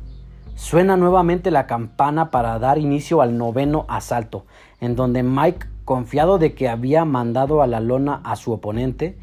Suena 0.56 0.98
nuevamente 0.98 1.52
la 1.52 1.68
campana 1.68 2.32
para 2.32 2.58
dar 2.58 2.80
inicio 2.80 3.22
al 3.22 3.38
noveno 3.38 3.86
asalto, 3.88 4.46
en 4.82 4.96
donde 4.96 5.22
Mike, 5.22 5.68
confiado 5.86 6.40
de 6.40 6.56
que 6.56 6.70
había 6.70 7.06
mandado 7.06 7.62
a 7.62 7.68
la 7.68 7.82
lona 7.82 8.20
a 8.24 8.36
su 8.36 8.52
oponente, 8.52 9.16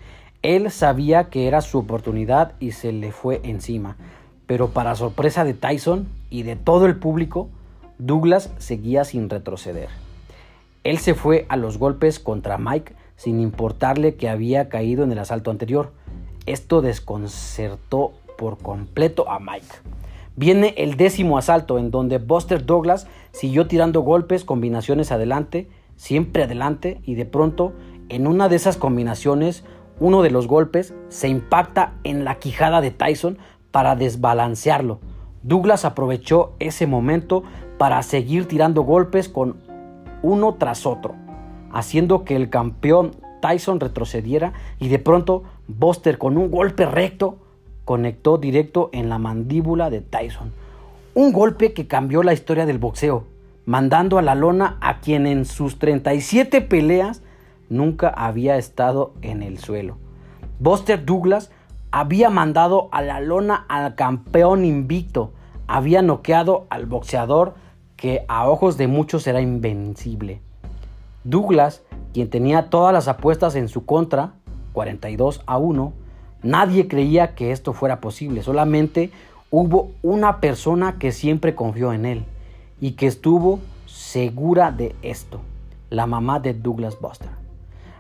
él 0.45 0.71
sabía 0.71 1.31
que 1.31 1.49
era 1.49 1.63
su 1.63 1.79
oportunidad 1.79 2.53
y 2.61 2.73
se 2.73 2.93
le 2.93 3.13
fue 3.13 3.41
encima. 3.45 3.97
Pero 4.47 4.69
para 4.69 4.95
sorpresa 4.95 5.43
de 5.43 5.55
Tyson 5.55 6.07
y 6.29 6.43
de 6.43 6.55
todo 6.55 6.85
el 6.85 6.97
público, 6.97 7.49
Douglas 7.99 8.53
seguía 8.59 9.05
sin 9.05 9.31
retroceder. 9.31 9.89
Él 10.85 10.99
se 10.99 11.15
fue 11.15 11.47
a 11.49 11.57
los 11.57 11.79
golpes 11.79 12.21
contra 12.21 12.59
Mike 12.59 12.93
sin 13.17 13.41
importarle 13.41 14.17
que 14.17 14.29
había 14.29 14.69
caído 14.69 15.03
en 15.03 15.13
el 15.13 15.19
asalto 15.19 15.51
anterior. 15.51 15.93
Esto 16.45 16.83
desconcertó 16.83 18.13
por 18.37 18.59
completo 18.59 19.31
a 19.31 19.41
Mike. 19.41 19.65
Viene 20.37 20.75
el 20.77 20.99
décimo 20.99 21.39
asalto 21.39 21.79
en 21.79 21.91
donde 21.91 22.19
Buster 22.19 22.67
Douglas 22.67 23.07
siguió 23.33 23.67
tirando 23.67 24.03
golpes, 24.03 24.45
combinaciones 24.45 25.11
adelante, 25.11 25.71
siempre 25.97 26.43
adelante 26.43 27.01
y 27.05 27.15
de 27.15 27.25
pronto 27.25 27.73
en 28.11 28.27
una 28.27 28.51
de 28.51 28.57
esas 28.57 28.77
combinaciones 28.77 29.65
uno 30.01 30.23
de 30.23 30.31
los 30.31 30.47
golpes 30.47 30.95
se 31.09 31.29
impacta 31.29 31.95
en 32.05 32.25
la 32.25 32.37
quijada 32.37 32.81
de 32.81 32.91
Tyson 32.91 33.39
para 33.71 33.97
desbalancearlo. 33.97 35.01
Douglas 35.43 35.85
aprovechó 35.85 36.55
ese 36.59 36.87
momento 36.87 37.43
para 37.79 38.03
seguir 38.03 38.47
tirando 38.49 38.83
golpes 38.83 39.29
con 39.29 39.57
uno 40.23 40.55
tras 40.55 40.87
otro, 40.87 41.15
haciendo 41.73 42.25
que 42.25 42.37
el 42.37 42.49
campeón 42.51 43.13
Tyson 43.41 43.79
retrocediera 43.79 44.55
y 44.79 44.89
de 44.89 44.99
pronto 44.99 45.43
Buster 45.69 46.19
con 46.19 46.39
un 46.39 46.51
golpe 46.51 46.87
recto 46.87 47.37
conectó 47.85 48.39
directo 48.39 48.89
en 48.93 49.09
la 49.09 49.19
mandíbula 49.19 49.91
de 49.91 50.01
Tyson. 50.01 50.53
Un 51.15 51.33
golpe 51.33 51.75
que 51.75 51.87
cambió 51.87 52.23
la 52.23 52.33
historia 52.33 52.65
del 52.65 52.79
boxeo, 52.79 53.25
mandando 53.67 54.19
a 54.19 54.23
la 54.23 54.35
lona 54.35 54.79
a 54.81 55.01
quien 55.01 55.27
en 55.27 55.45
sus 55.45 55.79
37 55.79 56.63
peleas 56.63 57.23
nunca 57.75 58.09
había 58.09 58.57
estado 58.57 59.15
en 59.23 59.43
el 59.43 59.59
suelo. 59.59 59.99
Buster 60.59 61.05
Douglas 61.05 61.51
había 61.91 62.31
mandado 62.31 62.89
a 62.93 63.03
la 63.03 63.21
lona 63.21 63.67
al 63.69 63.95
campeón 63.95 64.65
invicto, 64.65 65.33
había 65.67 66.03
noqueado 66.03 66.67
al 66.71 66.87
boxeador 66.87 67.55
que 67.97 68.25
a 68.29 68.49
ojos 68.49 68.77
de 68.77 68.89
muchos 68.89 69.27
era 69.27 69.41
invencible. 69.41 70.41
Douglas, 71.23 71.83
quien 72.13 72.31
tenía 72.31 72.69
todas 72.69 72.93
las 72.93 73.09
apuestas 73.09 73.55
en 73.55 73.69
su 73.69 73.87
contra, 73.87 74.35
42 74.73 75.43
a 75.47 75.57
1, 75.57 75.93
nadie 76.43 76.89
creía 76.89 77.35
que 77.35 77.53
esto 77.53 77.73
fuera 77.73 78.01
posible. 78.01 78.43
Solamente 78.43 79.11
hubo 79.51 79.93
una 80.03 80.41
persona 80.41 80.99
que 80.99 81.13
siempre 81.13 81.55
confió 81.55 81.93
en 81.93 82.07
él 82.07 82.25
y 82.81 82.93
que 82.93 83.07
estuvo 83.07 83.61
segura 83.87 84.73
de 84.73 84.95
esto, 85.03 85.41
la 85.91 86.07
mamá 86.07 86.41
de 86.41 86.55
Douglas 86.55 86.99
Buster. 87.01 87.44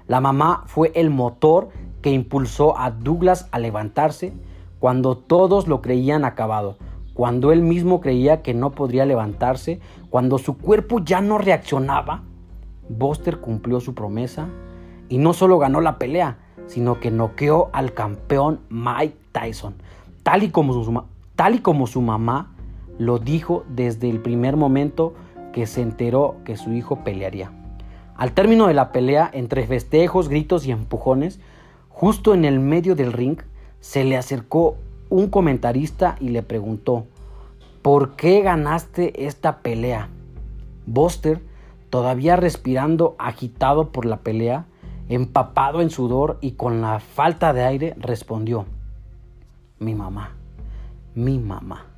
La 0.06 0.20
mamá 0.20 0.64
fue 0.66 0.92
el 0.94 1.10
motor 1.10 1.70
que 2.02 2.10
impulsó 2.10 2.78
a 2.78 2.90
Douglas 2.90 3.48
a 3.52 3.58
levantarse 3.58 4.34
cuando 4.78 5.16
todos 5.16 5.66
lo 5.66 5.80
creían 5.80 6.26
acabado, 6.26 6.76
cuando 7.14 7.52
él 7.52 7.62
mismo 7.62 8.02
creía 8.02 8.42
que 8.42 8.52
no 8.52 8.72
podría 8.72 9.06
levantarse, 9.06 9.80
cuando 10.10 10.36
su 10.36 10.58
cuerpo 10.58 10.98
ya 10.98 11.22
no 11.22 11.38
reaccionaba. 11.38 12.22
Buster 12.90 13.40
cumplió 13.40 13.80
su 13.80 13.94
promesa 13.94 14.48
y 15.08 15.16
no 15.16 15.32
solo 15.32 15.58
ganó 15.58 15.80
la 15.80 15.98
pelea, 15.98 16.36
sino 16.66 17.00
que 17.00 17.10
noqueó 17.10 17.70
al 17.72 17.94
campeón 17.94 18.60
Mike 18.68 19.16
Tyson, 19.32 19.74
tal 20.22 20.42
y 20.42 20.50
como 20.50 20.74
su, 20.74 21.02
tal 21.34 21.54
y 21.54 21.58
como 21.60 21.86
su 21.86 22.02
mamá 22.02 22.52
lo 22.98 23.18
dijo 23.18 23.64
desde 23.68 24.10
el 24.10 24.20
primer 24.20 24.56
momento 24.56 25.14
que 25.54 25.66
se 25.66 25.80
enteró 25.80 26.36
que 26.44 26.56
su 26.56 26.72
hijo 26.72 27.04
pelearía. 27.04 27.63
Al 28.16 28.32
término 28.32 28.68
de 28.68 28.74
la 28.74 28.92
pelea, 28.92 29.28
entre 29.32 29.66
festejos, 29.66 30.28
gritos 30.28 30.66
y 30.66 30.70
empujones, 30.70 31.40
justo 31.88 32.34
en 32.34 32.44
el 32.44 32.60
medio 32.60 32.94
del 32.94 33.12
ring, 33.12 33.38
se 33.80 34.04
le 34.04 34.16
acercó 34.16 34.76
un 35.10 35.28
comentarista 35.28 36.16
y 36.20 36.28
le 36.28 36.42
preguntó, 36.42 37.06
¿por 37.82 38.16
qué 38.16 38.40
ganaste 38.40 39.26
esta 39.26 39.58
pelea? 39.58 40.08
Buster, 40.86 41.40
todavía 41.90 42.36
respirando 42.36 43.16
agitado 43.18 43.90
por 43.90 44.06
la 44.06 44.18
pelea, 44.18 44.66
empapado 45.08 45.80
en 45.80 45.90
sudor 45.90 46.38
y 46.40 46.52
con 46.52 46.80
la 46.80 47.00
falta 47.00 47.52
de 47.52 47.64
aire, 47.64 47.94
respondió, 47.98 48.64
mi 49.78 49.94
mamá, 49.94 50.30
mi 51.14 51.38
mamá. 51.38 51.93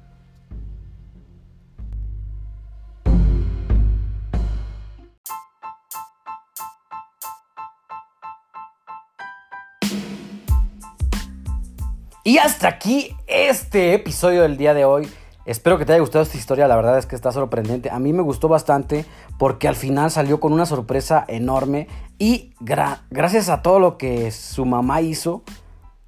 Y 12.27 12.39
hasta 12.39 12.67
aquí 12.67 13.15
este 13.29 13.95
episodio 13.95 14.43
del 14.43 14.57
día 14.57 14.75
de 14.75 14.85
hoy. 14.85 15.09
Espero 15.45 15.79
que 15.79 15.85
te 15.85 15.93
haya 15.93 16.01
gustado 16.01 16.25
esta 16.25 16.37
historia, 16.37 16.67
la 16.67 16.75
verdad 16.75 16.99
es 16.99 17.07
que 17.07 17.15
está 17.15 17.31
sorprendente. 17.31 17.89
A 17.89 18.01
mí 18.01 18.13
me 18.13 18.21
gustó 18.21 18.49
bastante 18.49 19.05
porque 19.39 19.69
al 19.69 19.77
final 19.77 20.11
salió 20.11 20.41
con 20.41 20.53
una 20.53 20.67
sorpresa 20.67 21.25
enorme 21.29 21.87
y 22.19 22.53
gracias 22.59 23.49
a 23.49 23.63
todo 23.63 23.79
lo 23.79 23.97
que 23.97 24.33
su 24.33 24.65
mamá 24.65 25.03
hizo, 25.03 25.45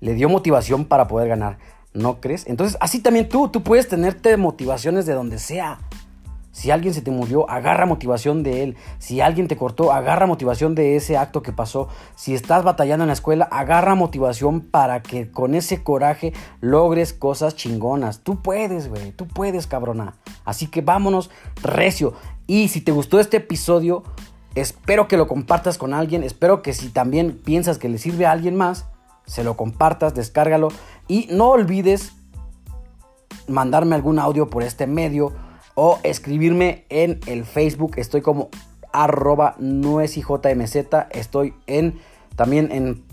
le 0.00 0.14
dio 0.14 0.28
motivación 0.28 0.86
para 0.86 1.06
poder 1.06 1.28
ganar. 1.28 1.58
¿No 1.94 2.20
crees? 2.20 2.48
Entonces, 2.48 2.76
así 2.80 2.98
también 2.98 3.28
tú, 3.28 3.48
tú 3.48 3.62
puedes 3.62 3.86
tenerte 3.86 4.36
motivaciones 4.36 5.06
de 5.06 5.14
donde 5.14 5.38
sea. 5.38 5.78
Si 6.58 6.72
alguien 6.72 6.92
se 6.92 7.02
te 7.02 7.12
murió, 7.12 7.48
agarra 7.48 7.86
motivación 7.86 8.42
de 8.42 8.64
él. 8.64 8.76
Si 8.98 9.20
alguien 9.20 9.46
te 9.46 9.56
cortó, 9.56 9.92
agarra 9.92 10.26
motivación 10.26 10.74
de 10.74 10.96
ese 10.96 11.16
acto 11.16 11.40
que 11.40 11.52
pasó. 11.52 11.86
Si 12.16 12.34
estás 12.34 12.64
batallando 12.64 13.04
en 13.04 13.06
la 13.06 13.12
escuela, 13.12 13.44
agarra 13.52 13.94
motivación 13.94 14.62
para 14.62 15.00
que 15.00 15.30
con 15.30 15.54
ese 15.54 15.84
coraje 15.84 16.32
logres 16.60 17.12
cosas 17.12 17.54
chingonas. 17.54 18.24
Tú 18.24 18.42
puedes, 18.42 18.88
güey. 18.88 19.12
Tú 19.12 19.28
puedes, 19.28 19.68
cabrona. 19.68 20.16
Así 20.44 20.66
que 20.66 20.80
vámonos 20.80 21.30
recio. 21.62 22.14
Y 22.48 22.66
si 22.66 22.80
te 22.80 22.90
gustó 22.90 23.20
este 23.20 23.36
episodio, 23.36 24.02
espero 24.56 25.06
que 25.06 25.16
lo 25.16 25.28
compartas 25.28 25.78
con 25.78 25.94
alguien. 25.94 26.24
Espero 26.24 26.62
que 26.62 26.72
si 26.72 26.88
también 26.88 27.38
piensas 27.38 27.78
que 27.78 27.88
le 27.88 27.98
sirve 27.98 28.26
a 28.26 28.32
alguien 28.32 28.56
más, 28.56 28.86
se 29.26 29.44
lo 29.44 29.56
compartas, 29.56 30.12
descárgalo. 30.12 30.70
Y 31.06 31.28
no 31.30 31.50
olvides 31.50 32.14
mandarme 33.46 33.94
algún 33.94 34.18
audio 34.18 34.50
por 34.50 34.64
este 34.64 34.88
medio 34.88 35.46
o 35.80 36.00
escribirme 36.02 36.84
en 36.88 37.20
el 37.26 37.44
Facebook. 37.44 37.92
Estoy 37.98 38.20
como 38.20 38.48
arroba 38.92 39.54
nuecijmz. 39.60 40.74
Estoy 41.12 41.54
en 41.68 42.00
también 42.34 42.72
en 42.72 43.04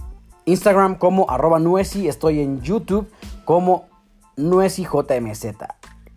Instagram 0.45 0.95
como 0.95 1.29
arroba 1.29 1.59
nueci. 1.59 2.07
Estoy 2.07 2.39
en 2.39 2.63
YouTube 2.63 3.07
como 3.45 3.85
nuecijmz. 4.35 5.45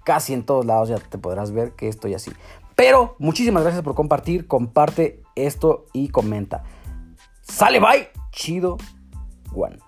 Casi 0.05 0.33
en 0.33 0.43
todos 0.43 0.65
lados 0.65 0.89
ya 0.89 0.97
te 0.97 1.19
podrás 1.19 1.53
ver 1.53 1.73
que 1.73 1.87
estoy 1.87 2.15
así. 2.15 2.33
Pero 2.75 3.15
muchísimas 3.19 3.63
gracias 3.63 3.85
por 3.85 3.95
compartir. 3.95 4.47
Comparte 4.47 5.23
esto 5.35 5.85
y 5.93 6.09
comenta. 6.09 6.65
Sale, 7.43 7.79
bye. 7.79 8.09
Chido. 8.33 8.79
One. 9.55 9.88